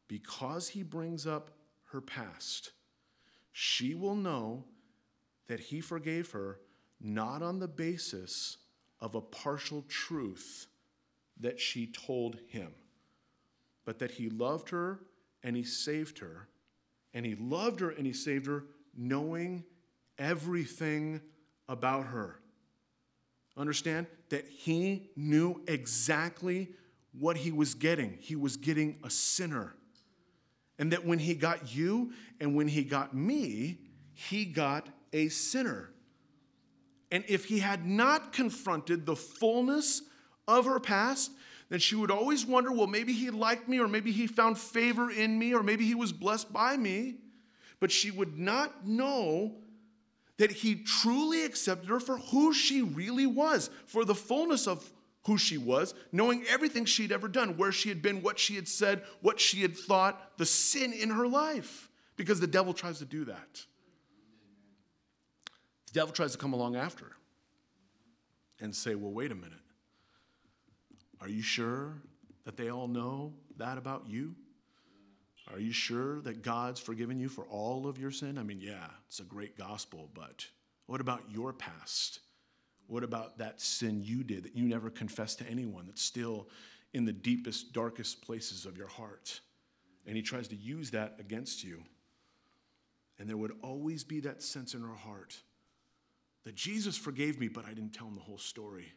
[0.07, 1.49] because he brings up
[1.85, 2.73] her past,
[3.53, 4.65] she will know
[5.47, 6.59] that he forgave her
[6.99, 8.57] not on the basis
[8.99, 10.67] of a partial truth
[11.39, 12.71] that she told him,
[13.83, 14.99] but that he loved her
[15.43, 16.47] and he saved her.
[17.13, 19.63] And he loved her and he saved her knowing
[20.17, 21.21] everything
[21.67, 22.39] about her.
[23.57, 26.69] Understand that he knew exactly
[27.17, 28.17] what he was getting.
[28.19, 29.75] He was getting a sinner.
[30.79, 33.79] And that when he got you and when he got me,
[34.13, 35.89] he got a sinner.
[37.11, 40.01] And if he had not confronted the fullness
[40.47, 41.31] of her past,
[41.69, 45.09] then she would always wonder well, maybe he liked me, or maybe he found favor
[45.09, 47.15] in me, or maybe he was blessed by me.
[47.79, 49.55] But she would not know
[50.37, 54.89] that he truly accepted her for who she really was, for the fullness of
[55.25, 58.67] who she was, knowing everything she'd ever done, where she had been, what she had
[58.67, 61.89] said, what she had thought, the sin in her life.
[62.17, 63.65] Because the devil tries to do that.
[65.91, 67.11] The devil tries to come along after
[68.61, 69.59] and say, well, wait a minute.
[71.19, 72.01] Are you sure
[72.45, 74.35] that they all know that about you?
[75.51, 78.37] Are you sure that God's forgiven you for all of your sin?
[78.37, 80.45] I mean, yeah, it's a great gospel, but
[80.85, 82.19] what about your past?
[82.87, 86.47] What about that sin you did that you never confessed to anyone that's still
[86.93, 89.41] in the deepest, darkest places of your heart?
[90.07, 91.83] And he tries to use that against you.
[93.19, 95.37] And there would always be that sense in our heart
[96.43, 98.91] that Jesus forgave me, but I didn't tell him the whole story.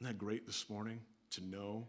[0.00, 1.00] Isn't that great this morning
[1.30, 1.86] to know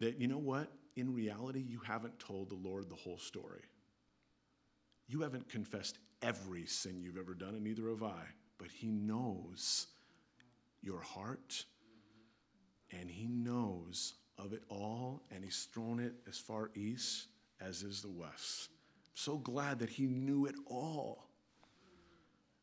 [0.00, 0.72] that, you know what?
[0.96, 3.62] In reality, you haven't told the Lord the whole story.
[5.08, 8.24] You haven't confessed every sin you've ever done, and neither have I.
[8.58, 9.86] But He knows
[10.82, 11.64] your heart,
[12.90, 17.28] and He knows of it all, and He's thrown it as far east
[17.60, 18.70] as is the west.
[19.14, 21.25] So glad that He knew it all.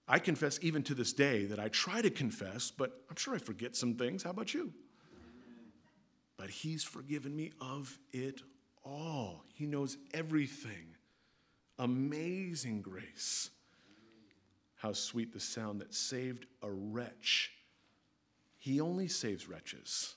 [0.08, 3.38] I confess even to this day that I try to confess, but I'm sure I
[3.38, 4.24] forget some things.
[4.24, 4.74] How about you?
[6.38, 8.41] But He's forgiven me of it
[8.84, 9.45] all.
[9.54, 10.95] He knows everything.
[11.80, 13.49] Amazing grace.
[14.76, 17.51] How sweet the sound that saved a wretch.
[18.58, 20.16] He only saves wretches.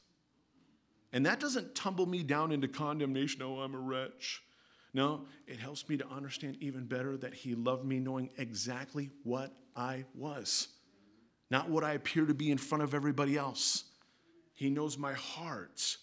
[1.12, 3.42] And that doesn't tumble me down into condemnation.
[3.42, 4.42] Oh, I'm a wretch.
[4.96, 9.52] No, it helps me to understand even better that He loved me knowing exactly what
[9.76, 10.68] I was,
[11.50, 13.84] not what I appear to be in front of everybody else.
[14.54, 15.98] He knows my heart,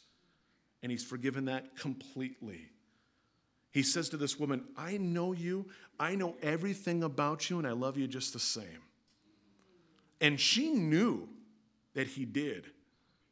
[0.84, 2.70] and He's forgiven that completely.
[3.72, 5.66] He says to this woman, I know you,
[6.00, 8.84] I know everything about you, and I love you just the same.
[10.22, 11.28] And she knew
[11.96, 12.68] that he did.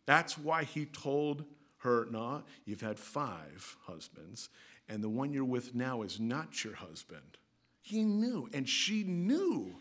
[0.08, 1.46] That's why he told
[1.84, 4.50] her, Nah, you've had five husbands,
[4.90, 7.38] and the one you're with now is not your husband.
[7.82, 9.76] He knew, and she knew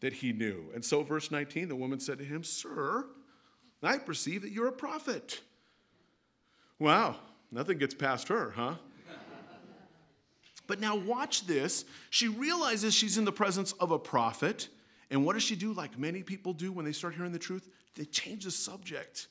[0.00, 0.70] that he knew.
[0.74, 3.06] And so, verse 19, the woman said to him, Sir,
[3.82, 5.40] I perceive that you're a prophet.
[6.78, 7.16] Wow,
[7.50, 8.74] nothing gets past her, huh?
[10.66, 11.84] but now, watch this.
[12.10, 14.68] She realizes she's in the presence of a prophet.
[15.10, 17.68] And what does she do, like many people do when they start hearing the truth?
[17.94, 19.28] They change the subject.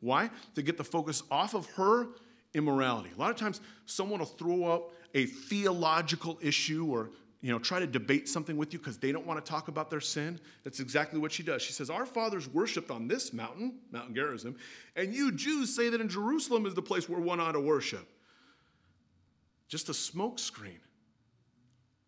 [0.00, 0.30] Why?
[0.56, 2.08] To get the focus off of her
[2.54, 3.10] immorality.
[3.16, 7.10] A lot of times, someone will throw up a theological issue or
[7.42, 9.88] you know, try to debate something with you because they don't want to talk about
[9.88, 10.38] their sin.
[10.62, 11.62] That's exactly what she does.
[11.62, 14.56] She says, Our fathers worshiped on this mountain, Mount Gerizim,
[14.94, 18.06] and you Jews say that in Jerusalem is the place where one ought to worship.
[19.68, 20.80] Just a smokescreen.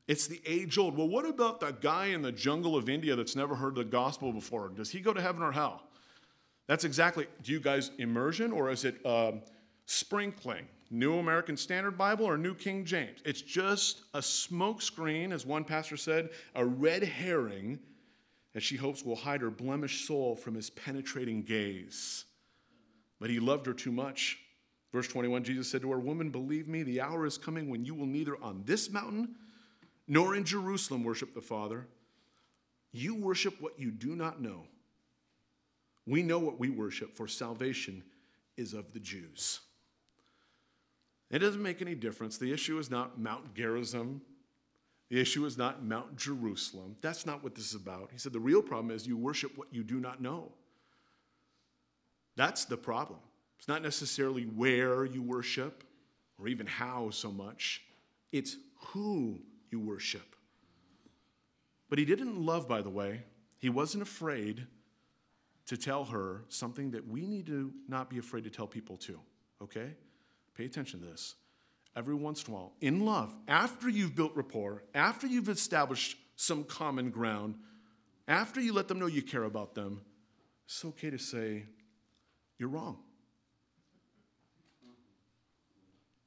[0.08, 0.98] It's the age old.
[0.98, 4.32] Well, what about that guy in the jungle of India that's never heard the gospel
[4.32, 4.68] before?
[4.68, 5.84] Does he go to heaven or hell?
[6.66, 7.26] That's exactly.
[7.42, 9.32] Do you guys immersion or is it uh,
[9.86, 10.66] sprinkling?
[10.92, 13.20] New American Standard Bible or New King James.
[13.24, 17.78] It's just a smokescreen, as one pastor said, a red herring
[18.52, 22.26] that she hopes will hide her blemished soul from his penetrating gaze.
[23.18, 24.38] But he loved her too much.
[24.92, 27.94] Verse 21 Jesus said to her, Woman, believe me, the hour is coming when you
[27.94, 29.36] will neither on this mountain
[30.06, 31.86] nor in Jerusalem worship the Father.
[32.92, 34.64] You worship what you do not know.
[36.06, 38.02] We know what we worship, for salvation
[38.58, 39.60] is of the Jews.
[41.32, 42.36] It doesn't make any difference.
[42.36, 44.20] The issue is not Mount Gerizim.
[45.08, 46.96] The issue is not Mount Jerusalem.
[47.00, 48.10] That's not what this is about.
[48.12, 50.52] He said the real problem is you worship what you do not know.
[52.36, 53.18] That's the problem.
[53.58, 55.84] It's not necessarily where you worship
[56.38, 57.82] or even how so much,
[58.32, 58.56] it's
[58.88, 60.34] who you worship.
[61.88, 63.22] But he didn't love, by the way,
[63.58, 64.66] he wasn't afraid
[65.66, 69.20] to tell her something that we need to not be afraid to tell people too,
[69.62, 69.92] okay?
[70.56, 71.34] Pay attention to this.
[71.94, 76.64] Every once in a while, in love, after you've built rapport, after you've established some
[76.64, 77.56] common ground,
[78.26, 80.00] after you let them know you care about them,
[80.64, 81.64] it's okay to say,
[82.58, 82.98] You're wrong.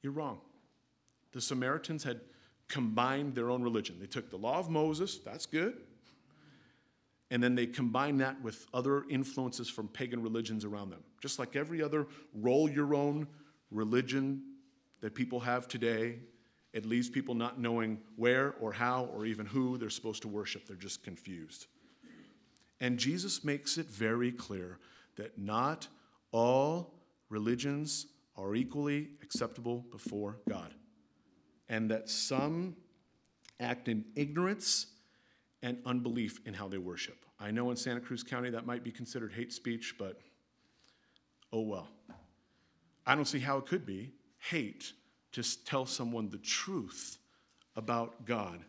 [0.02, 0.40] You're wrong.
[1.32, 2.20] The Samaritans had
[2.68, 3.96] combined their own religion.
[3.98, 5.78] They took the law of Moses, that's good.
[7.30, 11.02] And then they combined that with other influences from pagan religions around them.
[11.20, 13.26] Just like every other roll your own
[13.70, 14.42] religion
[15.00, 16.20] that people have today,
[16.72, 20.66] it leaves people not knowing where or how or even who they're supposed to worship.
[20.66, 21.66] They're just confused.
[22.80, 24.78] And Jesus makes it very clear
[25.16, 25.88] that not
[26.32, 26.94] all
[27.30, 28.06] religions
[28.36, 30.74] are equally acceptable before God,
[31.68, 32.76] and that some
[33.58, 34.86] act in ignorance
[35.62, 37.24] and unbelief in how they worship.
[37.40, 40.20] I know in Santa Cruz County that might be considered hate speech, but
[41.52, 41.88] oh well.
[43.06, 44.92] I don't see how it could be hate
[45.32, 47.18] to tell someone the truth
[47.76, 48.60] about God.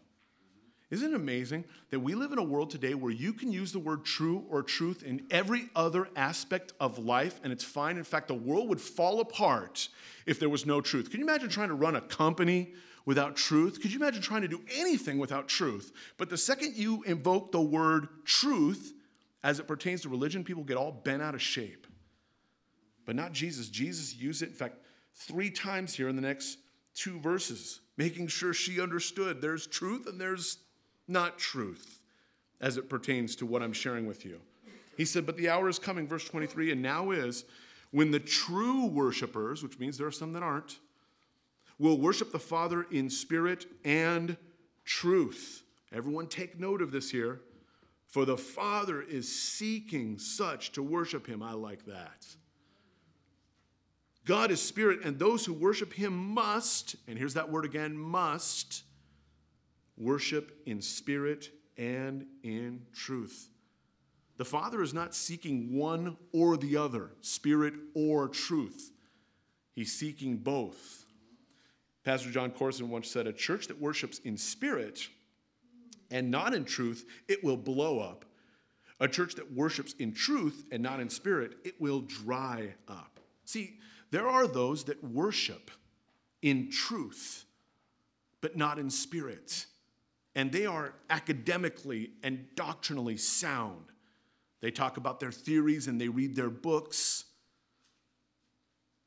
[0.89, 3.79] Isn't it amazing that we live in a world today where you can use the
[3.79, 7.97] word true or truth in every other aspect of life and it's fine?
[7.97, 9.89] In fact, the world would fall apart
[10.25, 11.09] if there was no truth.
[11.09, 12.73] Can you imagine trying to run a company
[13.05, 13.81] without truth?
[13.81, 15.91] Could you imagine trying to do anything without truth?
[16.17, 18.93] But the second you invoke the word truth
[19.43, 21.86] as it pertains to religion, people get all bent out of shape.
[23.07, 23.69] But not Jesus.
[23.69, 24.75] Jesus used it, in fact,
[25.15, 26.59] three times here in the next
[26.93, 30.57] two verses, making sure she understood there's truth and there's
[31.07, 32.01] not truth
[32.59, 34.41] as it pertains to what I'm sharing with you.
[34.97, 37.45] He said, But the hour is coming, verse 23, and now is
[37.91, 40.79] when the true worshipers, which means there are some that aren't,
[41.79, 44.35] will worship the Father in spirit and
[44.83, 45.63] truth.
[45.93, 47.39] Everyone take note of this here.
[48.07, 51.41] For the Father is seeking such to worship him.
[51.41, 52.25] I like that.
[54.27, 58.83] God is spirit, and those who worship him must, and here's that word again, must
[59.97, 63.47] worship in spirit and in truth.
[64.35, 68.91] The Father is not seeking one or the other, spirit or truth.
[69.73, 71.05] He's seeking both.
[72.03, 75.07] Pastor Jon Courson once said, A church that worships in spirit
[76.11, 78.25] and not in truth, it will blow up.
[78.99, 83.19] A church that worships in truth and not in spirit, it will dry up.
[83.45, 83.77] See,
[84.11, 85.71] there are those that worship
[86.41, 87.45] in truth,
[88.41, 89.65] but not in spirit
[90.37, 93.85] and they are academically and doctrinally sound.
[94.61, 97.25] They talk about their theories and they read their books,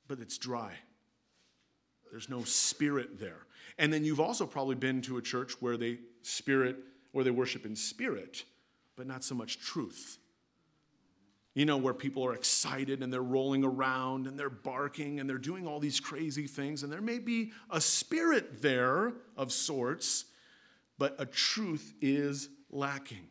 [0.08, 0.72] but it's dry.
[2.10, 3.46] There's no spirit there.
[3.78, 6.76] And then you've also probably been to a church where they spirit
[7.12, 8.42] where they worship in spirit,
[8.96, 10.18] but not so much truth.
[11.54, 15.36] You know, where people are excited and they're rolling around and they're barking and they're
[15.36, 20.26] doing all these crazy things, and there may be a spirit there of sorts,
[20.96, 23.26] but a truth is lacking.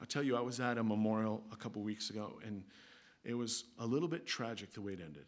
[0.00, 2.62] I'll tell you, I was at a memorial a couple weeks ago, and
[3.24, 5.24] it was a little bit tragic the way it ended.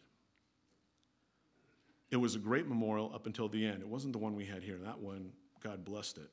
[2.11, 3.81] It was a great memorial up until the end.
[3.81, 4.77] It wasn't the one we had here.
[4.83, 5.31] That one,
[5.63, 6.29] God blessed it.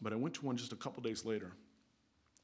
[0.00, 1.52] But I went to one just a couple days later,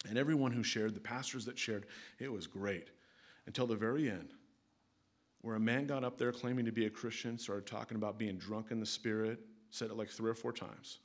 [0.09, 1.87] and everyone who shared, the pastors that shared,
[2.19, 2.89] it was great
[3.47, 4.35] until the very end,
[5.41, 8.37] where a man got up there claiming to be a Christian, started talking about being
[8.37, 9.41] drunk in the spirit,
[9.71, 10.99] said it like three or four times.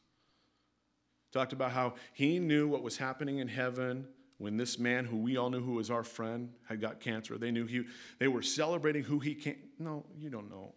[1.31, 4.07] Talked about how he knew what was happening in heaven
[4.39, 7.37] when this man, who we all knew who was our friend, had got cancer.
[7.37, 7.83] They knew he,
[8.19, 9.57] they were celebrating who he came.
[9.77, 10.73] No, you don't know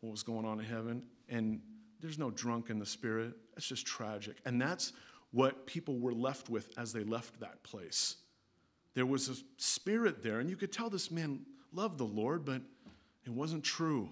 [0.00, 1.02] what was going on in heaven.
[1.28, 1.60] And
[2.00, 3.34] there's no drunk in the spirit.
[3.56, 4.36] It's just tragic.
[4.44, 4.92] And that's
[5.36, 8.16] what people were left with as they left that place.
[8.94, 11.40] There was a spirit there, and you could tell this man
[11.74, 12.62] loved the Lord, but
[13.26, 14.08] it wasn't true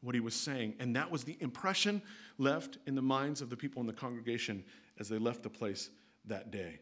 [0.00, 0.76] what he was saying.
[0.80, 2.00] And that was the impression
[2.38, 4.64] left in the minds of the people in the congregation
[4.98, 5.90] as they left the place
[6.24, 6.80] that day.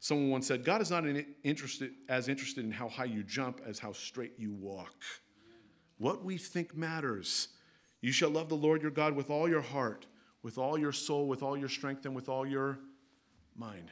[0.00, 1.04] Someone once said, God is not
[1.44, 4.96] interested, as interested in how high you jump as how straight you walk.
[5.98, 7.50] What we think matters.
[8.00, 10.06] You shall love the Lord your God with all your heart,
[10.42, 12.80] with all your soul, with all your strength, and with all your
[13.58, 13.90] mind.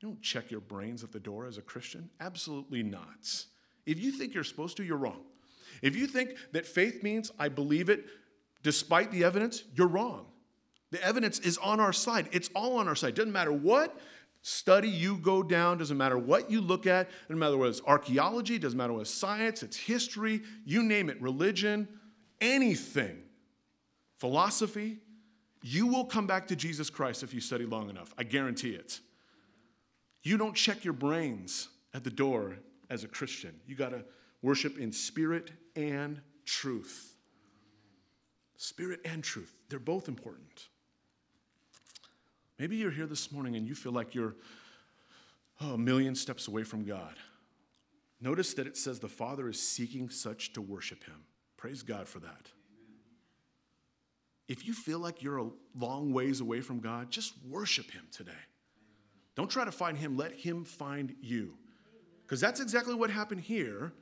[0.00, 2.10] You don't check your brains at the door as a Christian.
[2.20, 3.44] Absolutely not.
[3.86, 5.22] If you think you're supposed to, you're wrong.
[5.82, 8.04] If you think that faith means I believe it
[8.62, 10.26] despite the evidence, you're wrong.
[10.90, 12.28] The evidence is on our side.
[12.32, 13.14] It's all on our side.
[13.14, 13.98] Doesn't matter what
[14.42, 18.58] study you go down, doesn't matter what you look at, doesn't matter whether it's archaeology,
[18.58, 21.88] doesn't matter whether it's science, it's history, you name it, religion,
[22.42, 23.22] anything,
[24.18, 24.98] philosophy,
[25.66, 28.12] you will come back to Jesus Christ if you study long enough.
[28.18, 29.00] I guarantee it.
[30.22, 32.58] You don't check your brains at the door
[32.90, 33.58] as a Christian.
[33.66, 34.04] You got to
[34.42, 37.14] worship in spirit and truth.
[38.58, 40.68] Spirit and truth, they're both important.
[42.58, 44.36] Maybe you're here this morning and you feel like you're
[45.62, 47.14] oh, a million steps away from God.
[48.20, 51.24] Notice that it says the Father is seeking such to worship him.
[51.56, 52.50] Praise God for that.
[54.48, 58.32] If you feel like you're a long ways away from God, just worship him today.
[59.36, 61.54] Don't try to find him, let him find you.
[62.22, 63.92] Because that's exactly what happened here.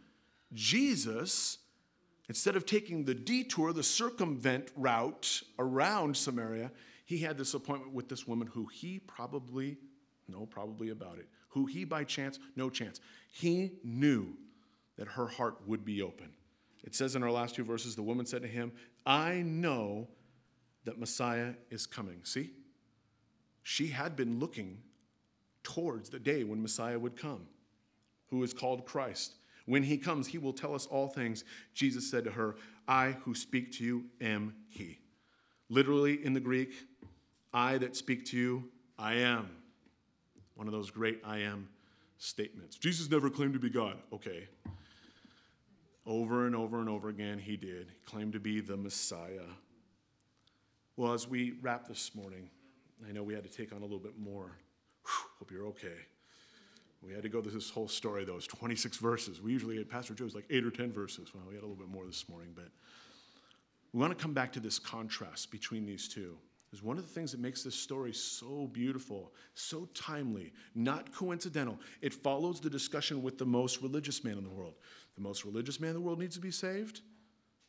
[0.52, 1.58] Jesus,
[2.28, 6.70] instead of taking the detour, the circumvent route around Samaria,
[7.04, 9.78] he had this appointment with this woman who he probably,
[10.28, 14.34] no, probably about it, who he by chance, no chance, he knew
[14.96, 16.30] that her heart would be open.
[16.84, 18.72] It says in our last two verses, the woman said to him,
[19.06, 20.08] I know
[20.84, 22.20] that Messiah is coming.
[22.24, 22.50] See?
[23.62, 24.78] She had been looking
[25.62, 27.46] towards the day when Messiah would come,
[28.26, 29.34] who is called Christ.
[29.66, 31.44] When he comes, he will tell us all things.
[31.72, 32.56] Jesus said to her,
[32.88, 34.98] I who speak to you am he.
[35.68, 36.74] Literally in the Greek,
[37.54, 38.64] I that speak to you,
[38.98, 39.50] I am.
[40.54, 41.68] One of those great I am
[42.18, 42.76] statements.
[42.76, 43.96] Jesus never claimed to be God.
[44.12, 44.48] Okay.
[46.04, 47.86] Over and over and over again, he did.
[47.88, 49.46] He claimed to be the Messiah.
[50.96, 52.50] Well, as we wrap this morning,
[53.08, 54.58] I know we had to take on a little bit more.
[55.04, 55.96] Whew, hope you're okay.
[57.02, 59.40] We had to go through this whole story, those 26 verses.
[59.40, 61.30] We usually get Pastor Joe's like eight or 10 verses.
[61.34, 62.68] Well, we had a little bit more this morning, but
[63.92, 66.36] we want to come back to this contrast between these two.
[66.72, 71.78] Is one of the things that makes this story so beautiful, so timely, not coincidental.
[72.00, 74.74] It follows the discussion with the most religious man in the world.
[75.14, 77.02] The most religious man in the world needs to be saved,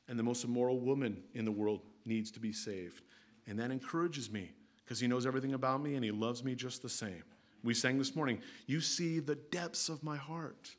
[0.07, 3.01] and the most immoral woman in the world needs to be saved.
[3.47, 4.51] And that encourages me
[4.83, 7.23] because he knows everything about me and he loves me just the same.
[7.63, 10.75] We sang this morning, You see the depths of my heart,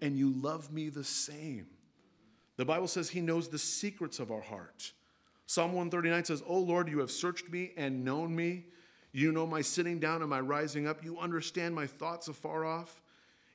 [0.00, 1.66] and you love me the same.
[2.56, 4.92] The Bible says he knows the secrets of our heart.
[5.46, 8.64] Psalm 139 says, Oh Lord, you have searched me and known me.
[9.12, 11.04] You know my sitting down and my rising up.
[11.04, 13.02] You understand my thoughts afar off.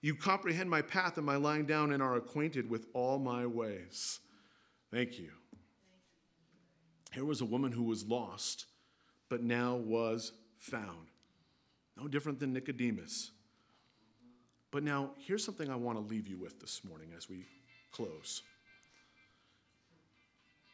[0.01, 4.19] You comprehend my path and my lying down and are acquainted with all my ways.
[4.91, 5.31] Thank you.
[7.11, 8.65] Here was a woman who was lost,
[9.29, 11.07] but now was found.
[11.97, 13.31] No different than Nicodemus.
[14.71, 17.45] But now, here's something I want to leave you with this morning as we
[17.91, 18.43] close.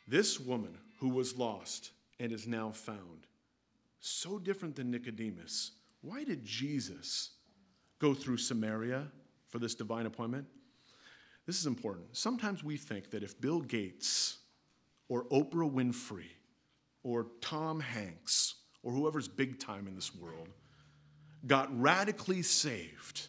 [0.07, 3.27] This woman who was lost and is now found,
[3.99, 5.71] so different than Nicodemus.
[6.01, 7.31] Why did Jesus
[7.99, 9.07] go through Samaria
[9.47, 10.45] for this divine appointment?
[11.45, 12.15] This is important.
[12.15, 14.37] Sometimes we think that if Bill Gates
[15.09, 16.31] or Oprah Winfrey
[17.03, 20.49] or Tom Hanks or whoever's big time in this world
[21.45, 23.27] got radically saved,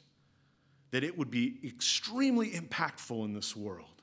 [0.90, 4.02] that it would be extremely impactful in this world.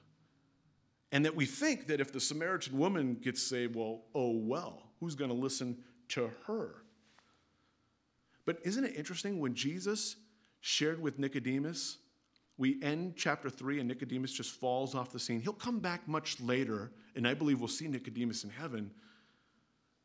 [1.11, 5.15] And that we think that if the Samaritan woman gets saved, well, oh well, who's
[5.15, 5.77] going to listen
[6.09, 6.75] to her?
[8.45, 10.15] But isn't it interesting when Jesus
[10.59, 11.97] shared with Nicodemus?
[12.57, 15.41] We end chapter 3 and Nicodemus just falls off the scene.
[15.41, 18.91] He'll come back much later, and I believe we'll see Nicodemus in heaven.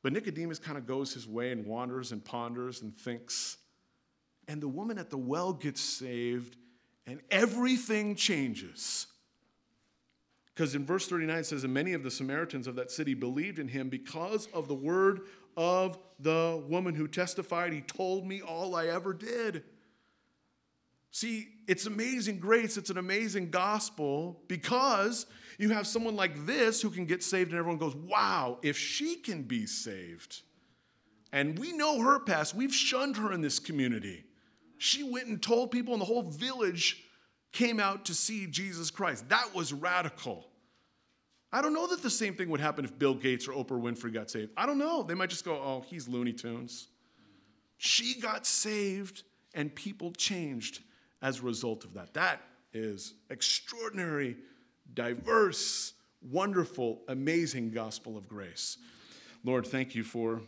[0.03, 3.59] But Nicodemus kind of goes his way and wanders and ponders and thinks.
[4.47, 6.57] And the woman at the well gets saved,
[7.07, 9.07] and everything changes.
[10.55, 13.59] Because in verse 39 it says, And many of the Samaritans of that city believed
[13.59, 15.21] in him because of the word
[15.57, 19.65] of the woman who testified, He told me all I ever did.
[21.11, 25.27] See, it's amazing grace, it's an amazing gospel because
[25.59, 29.17] you have someone like this who can get saved, and everyone goes, Wow, if she
[29.17, 30.43] can be saved.
[31.33, 34.25] And we know her past, we've shunned her in this community.
[34.79, 37.05] She went and told people, and the whole village
[37.53, 39.29] came out to see Jesus Christ.
[39.29, 40.47] That was radical.
[41.53, 44.13] I don't know that the same thing would happen if Bill Gates or Oprah Winfrey
[44.13, 44.53] got saved.
[44.57, 45.03] I don't know.
[45.03, 46.89] They might just go, oh, he's Looney Tunes.
[47.79, 49.23] She got saved
[49.55, 50.81] and people changed
[51.23, 52.15] as a result of that.
[52.15, 52.43] That
[52.73, 54.37] is extraordinary,
[54.95, 58.79] diverse, wonderful, amazing gospel of grace.
[59.45, 60.43] Lord, thank you for